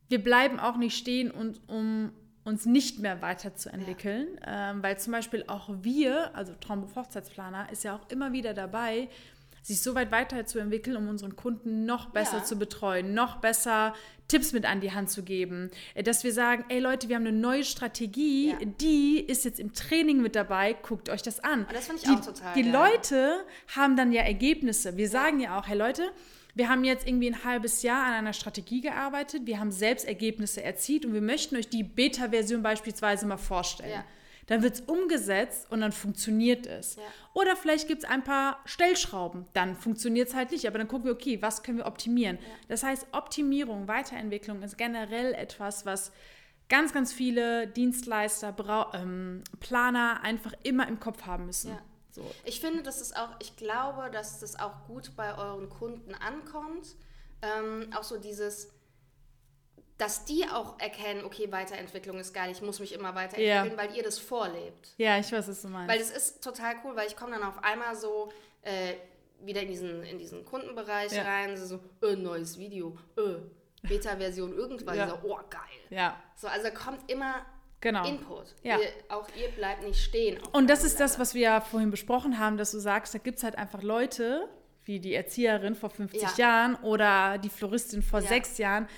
[0.09, 2.11] wir bleiben auch nicht stehen, und, um
[2.45, 7.97] uns nicht mehr weiterzuentwickeln, ähm, weil zum Beispiel auch wir, also Traumberuf Hochzeitsplaner, ist ja
[7.97, 9.09] auch immer wieder dabei,
[9.63, 12.45] sich so weit weiterzuentwickeln, um unseren Kunden noch besser ja.
[12.45, 13.95] zu betreuen, noch besser
[14.29, 15.71] Tipps mit an die Hand zu geben.
[15.95, 18.59] Äh, dass wir sagen, ey Leute, wir haben eine neue Strategie, ja.
[18.63, 21.65] die ist jetzt im Training mit dabei, guckt euch das an.
[21.65, 22.73] Und das finde ich die, auch total Die geil.
[22.73, 24.99] Leute haben dann ja Ergebnisse.
[24.99, 26.11] Wir sagen ja auch, hey Leute,
[26.55, 30.63] wir haben jetzt irgendwie ein halbes Jahr an einer Strategie gearbeitet, wir haben selbst Ergebnisse
[30.63, 33.91] erzielt und wir möchten euch die Beta-Version beispielsweise mal vorstellen.
[33.91, 34.05] Ja
[34.47, 36.97] dann wird es umgesetzt und dann funktioniert es.
[36.97, 37.03] Ja.
[37.33, 41.07] Oder vielleicht gibt es ein paar Stellschrauben, dann funktioniert es halt nicht, aber dann gucken
[41.07, 42.39] wir, okay, was können wir optimieren.
[42.41, 42.49] Ja.
[42.69, 46.13] Das heißt, Optimierung, Weiterentwicklung ist generell etwas, was
[46.69, 48.55] ganz, ganz viele Dienstleister,
[48.95, 51.77] ähm, Planer einfach immer im Kopf haben müssen.
[52.15, 52.23] So.
[52.45, 56.95] Ich finde, das ist auch, ich glaube, dass das auch gut bei euren Kunden ankommt.
[57.43, 58.71] Ähm, auch so dieses,
[59.99, 63.77] dass die auch erkennen, okay, Weiterentwicklung ist geil, ich muss mich immer weiterentwickeln, ja.
[63.77, 64.95] weil ihr das vorlebt.
[64.97, 65.93] Ja, ich weiß, was du meinst.
[65.93, 68.31] Weil das ist total cool, weil ich komme dann auf einmal so
[68.63, 68.95] äh,
[69.41, 71.25] wieder in diesen, in diesen Kundenbereich ja.
[71.25, 73.39] rein, so, äh, neues Video, äh,
[73.83, 75.09] Beta-Version irgendwann, ja.
[75.09, 75.61] so, oh, geil.
[75.91, 76.23] Ja.
[76.37, 77.45] So, also kommt immer
[77.85, 78.05] genau.
[78.09, 78.47] Input.
[78.65, 78.79] Ja.
[78.79, 80.39] Ihr, auch ihr bleibt nicht stehen.
[80.53, 83.39] Und das ist das, was wir ja vorhin besprochen haben, dass du sagst, da gibt
[83.39, 84.49] es halt einfach Leute,
[84.85, 86.29] wie die Erzieherin vor 50 ja.
[86.37, 88.29] Jahren oder die Floristin vor ja.
[88.29, 88.89] sechs Jahren,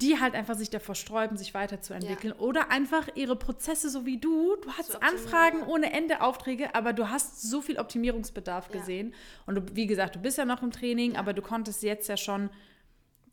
[0.00, 2.34] die halt einfach sich davor sträuben, sich weiterzuentwickeln.
[2.36, 2.40] Ja.
[2.40, 4.56] Oder einfach ihre Prozesse, so wie du.
[4.56, 9.14] Du hast Anfragen ohne Ende, Aufträge, aber du hast so viel Optimierungsbedarf gesehen.
[9.46, 12.16] Und du, wie gesagt, du bist ja noch im Training, aber du konntest jetzt ja
[12.16, 12.50] schon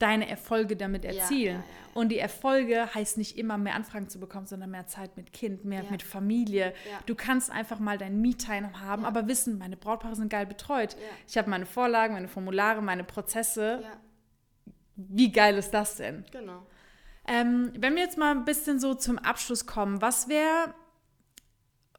[0.02, 1.64] deine Erfolge damit erzielen.
[1.94, 5.66] Und die Erfolge heißt nicht immer mehr Anfragen zu bekommen, sondern mehr Zeit mit Kind,
[5.66, 6.74] mehr mit Familie.
[7.06, 10.96] Du kannst einfach mal dein Me-Time haben, aber wissen, meine Brautpaare sind geil betreut.
[11.28, 13.84] Ich habe meine Vorlagen, meine Formulare, meine Prozesse
[15.10, 16.26] wie geil ist das denn?
[16.32, 16.66] Genau.
[17.28, 20.74] Ähm, wenn wir jetzt mal ein bisschen so zum Abschluss kommen, was wäre,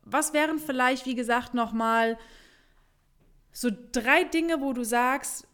[0.05, 2.19] was wären vielleicht, wie gesagt, nochmal
[3.53, 5.47] so drei Dinge, wo du sagst,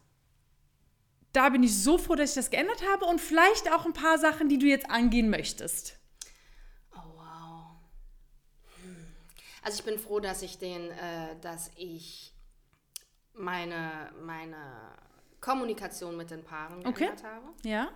[1.33, 4.17] da bin ich so froh, dass ich das geändert habe und vielleicht auch ein paar
[4.17, 5.99] Sachen, die du jetzt angehen möchtest.
[6.93, 7.77] Oh wow.
[8.83, 9.07] Hm.
[9.61, 12.33] Also ich bin froh, dass ich den, äh, dass ich
[13.33, 14.97] meine, meine
[15.39, 17.05] Kommunikation mit den Paaren okay.
[17.05, 17.53] geändert habe.
[17.63, 17.89] Ja.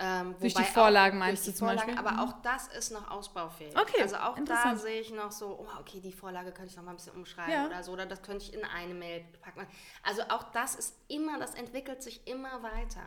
[0.00, 2.06] Ähm, durch die Vorlagen meinst du zum Vorlagen, Beispiel?
[2.06, 3.76] Aber auch das ist noch ausbaufähig.
[3.76, 6.84] Okay, also auch da sehe ich noch so, oh, okay, die Vorlage könnte ich noch
[6.84, 7.66] mal ein bisschen umschreiben ja.
[7.66, 9.66] oder so, oder das könnte ich in eine Mail packen.
[10.04, 13.02] Also auch das ist immer, das entwickelt sich immer weiter.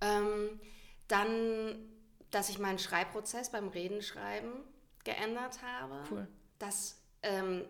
[0.00, 0.58] Ähm,
[1.08, 1.76] dann,
[2.30, 4.52] dass ich meinen Schreibprozess beim Redenschreiben
[5.04, 6.02] geändert habe.
[6.10, 6.28] Cool.
[6.58, 7.66] Dass ähm,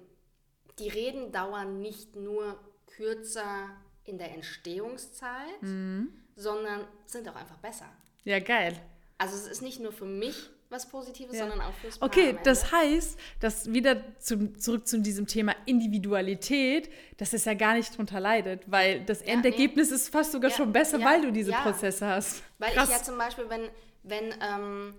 [0.79, 3.71] die Reden dauern nicht nur kürzer
[4.05, 6.13] in der Entstehungszeit, mhm.
[6.37, 7.91] sondern sind auch einfach besser.
[8.27, 8.77] Ja, geil.
[9.19, 11.47] Also es ist nicht nur für mich was Positives, ja.
[11.47, 16.91] sondern auch fürs Paar Okay, das heißt, dass wieder zum, zurück zu diesem Thema Individualität,
[17.19, 19.95] dass es ja gar nicht drunter leidet, weil das ja, Endergebnis nee.
[19.95, 22.43] ist fast sogar ja, schon besser, weil du diese Prozesse hast.
[22.59, 22.89] Weil Krass.
[22.89, 23.69] ich ja zum Beispiel, wenn,
[24.03, 24.95] wenn, ähm,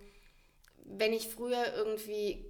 [0.85, 2.45] wenn ich früher irgendwie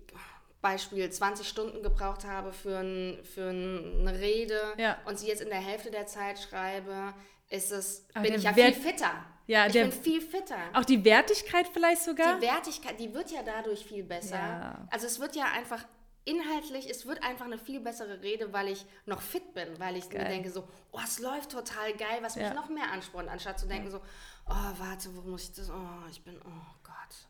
[0.61, 4.61] Beispiel 20 Stunden gebraucht habe für, ein, für eine Rede
[5.05, 7.15] und sie jetzt in der Hälfte der Zeit schreibe,
[7.49, 9.25] ist es, bin ich ja viel fitter.
[9.47, 10.57] Ja, ich der, bin viel fitter.
[10.73, 12.37] Auch die Wertigkeit vielleicht sogar?
[12.37, 14.37] Die Wertigkeit, die wird ja dadurch viel besser.
[14.37, 14.87] Ja.
[14.91, 15.85] Also es wird ja einfach
[16.25, 20.09] inhaltlich, es wird einfach eine viel bessere Rede, weil ich noch fit bin, weil ich
[20.09, 20.23] geil.
[20.23, 23.67] mir denke so, oh, es läuft total geil, was mich noch mehr anspornt, anstatt zu
[23.67, 24.01] denken so,
[24.49, 26.77] oh, warte, wo muss ich das, oh, ich bin, oh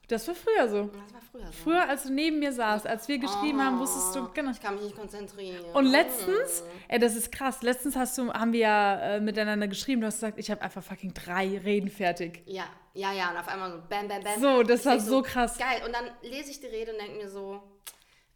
[0.08, 0.84] das war früher so.
[0.84, 1.64] Das war früher so.
[1.64, 4.52] Früher, als du neben mir saßt, als wir geschrieben oh, haben, wusstest du, genau.
[4.52, 5.66] Ich kann mich nicht konzentrieren.
[5.74, 10.02] Und letztens, ey, das ist krass, letztens hast du, haben wir ja äh, miteinander geschrieben,
[10.02, 12.42] du hast gesagt, ich habe einfach fucking drei Reden fertig.
[12.46, 12.64] Ja,
[12.94, 14.40] ja, ja, und auf einmal so bam, bam, bam.
[14.40, 15.58] So, das war so, so krass.
[15.58, 17.62] Geil, und dann lese ich die Rede und denke mir so,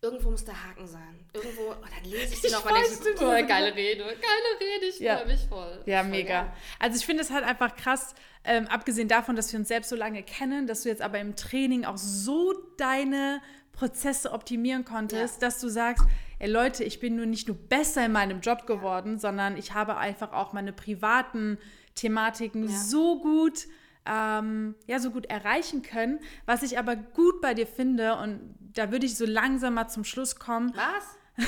[0.03, 1.19] Irgendwo muss der Haken sein.
[1.31, 4.85] Irgendwo, oh, dann lese ich sie noch mal denke so, oh, geile Rede, geile Rede,
[4.87, 5.17] ich ja.
[5.17, 5.79] freue mich voll.
[5.85, 6.41] Ja, voll mega.
[6.41, 6.53] Geil.
[6.79, 9.95] Also ich finde es halt einfach krass, ähm, abgesehen davon, dass wir uns selbst so
[9.95, 13.43] lange kennen, dass du jetzt aber im Training auch so deine
[13.73, 15.47] Prozesse optimieren konntest, ja.
[15.47, 16.07] dass du sagst,
[16.39, 19.19] ey Leute, ich bin nur nicht nur besser in meinem Job geworden, ja.
[19.19, 21.59] sondern ich habe einfach auch meine privaten
[21.93, 23.67] Thematiken so gut
[24.05, 26.19] ähm, ja, so gut erreichen können.
[26.45, 30.03] Was ich aber gut bei dir finde, und da würde ich so langsam mal zum
[30.03, 30.73] Schluss kommen.
[30.75, 31.47] Was?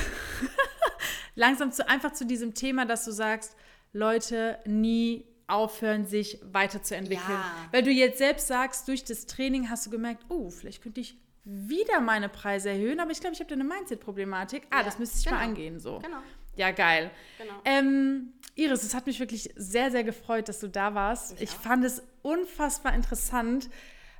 [1.34, 3.56] langsam zu, einfach zu diesem Thema, dass du sagst,
[3.92, 7.28] Leute, nie aufhören, sich weiterzuentwickeln.
[7.28, 7.68] Ja.
[7.70, 11.16] Weil du jetzt selbst sagst, durch das Training hast du gemerkt, oh, vielleicht könnte ich
[11.44, 14.66] wieder meine Preise erhöhen, aber ich glaube, ich habe da eine Mindset-Problematik.
[14.70, 15.36] Ah, Ja, das müsste ich genau.
[15.36, 15.78] mal angehen.
[15.78, 15.98] So.
[15.98, 16.16] Genau.
[16.56, 17.10] Ja, geil.
[17.38, 17.54] Genau.
[17.64, 21.38] Ähm, Iris, es hat mich wirklich sehr, sehr gefreut, dass du da warst.
[21.40, 21.60] Ich auch.
[21.60, 23.68] fand es unfassbar interessant,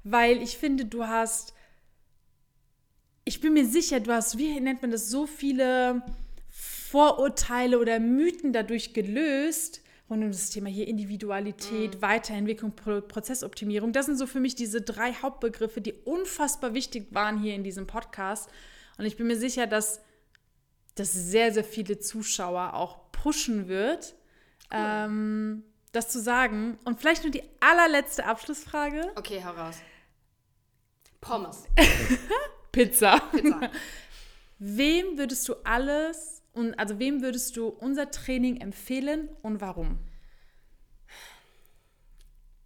[0.03, 1.54] weil ich finde, du hast,
[3.25, 6.03] ich bin mir sicher, du hast, wie nennt man das, so viele
[6.51, 9.81] Vorurteile oder Mythen dadurch gelöst.
[10.11, 13.93] Rund um das Thema hier Individualität, Weiterentwicklung, Pro Prozessoptimierung.
[13.93, 17.87] Das sind so für mich diese drei Hauptbegriffe, die unfassbar wichtig waren hier in diesem
[17.87, 18.51] Podcast.
[18.99, 20.03] Und ich bin mir sicher, dass
[20.95, 24.15] das sehr, sehr viele Zuschauer auch pushen wird,
[24.71, 26.79] ähm, das zu sagen.
[26.85, 29.11] Und vielleicht nur die allerletzte Abschlussfrage.
[29.17, 29.77] Okay, hau raus.
[31.23, 31.65] Pommes.
[32.75, 33.21] Pizza.
[33.33, 33.71] Pizza.
[34.59, 39.99] Wem würdest du alles und also wem würdest du unser Training empfehlen und warum?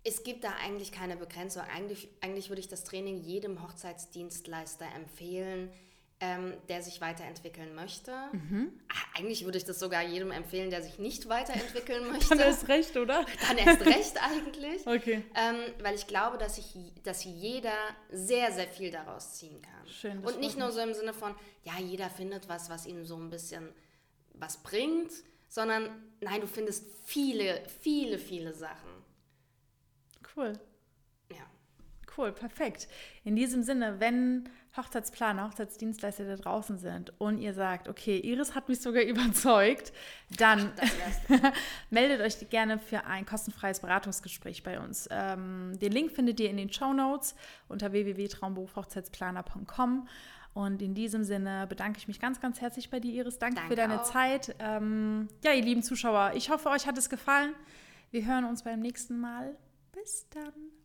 [0.04, 1.62] Es gibt da eigentlich keine Begrenzung.
[1.62, 5.70] Eigentlich, eigentlich würde ich das Training jedem Hochzeitsdienstleister empfehlen,
[6.20, 8.12] ähm, der sich weiterentwickeln möchte.
[8.12, 8.30] Ah,
[9.16, 12.36] Eigentlich würde ich das sogar jedem empfehlen, der sich nicht weiterentwickeln möchte.
[12.36, 13.24] Dann ist recht, oder?
[13.46, 14.84] Dann erst recht eigentlich.
[14.86, 15.22] Okay.
[15.36, 17.76] Ähm, weil ich glaube, dass, ich, dass jeder
[18.10, 19.86] sehr, sehr viel daraus ziehen kann.
[19.86, 23.16] Schön, Und nicht nur so im Sinne von, ja, jeder findet was, was ihm so
[23.16, 23.68] ein bisschen
[24.34, 25.12] was bringt,
[25.48, 25.88] sondern
[26.20, 28.90] nein, du findest viele, viele, viele Sachen.
[30.36, 30.52] Cool.
[31.30, 31.46] Ja.
[32.16, 32.88] Cool, perfekt.
[33.24, 34.48] In diesem Sinne, wenn
[34.78, 39.92] Hochzeitsplaner, Hochzeitsdienstleister da draußen sind und ihr sagt, okay, Iris hat mich sogar überzeugt,
[40.36, 40.70] dann
[41.90, 45.08] meldet euch gerne für ein kostenfreies Beratungsgespräch bei uns.
[45.10, 47.34] Ähm, den Link findet ihr in den Show Notes
[47.68, 50.08] unter www.traumberufhochzeitsplaner.com.
[50.54, 53.38] Und in diesem Sinne bedanke ich mich ganz, ganz herzlich bei dir, Iris.
[53.38, 54.04] Danke, Danke für deine auch.
[54.04, 54.56] Zeit.
[54.58, 57.54] Ähm, ja, ihr lieben Zuschauer, ich hoffe, euch hat es gefallen.
[58.10, 59.54] Wir hören uns beim nächsten Mal.
[59.92, 60.77] Bis dann.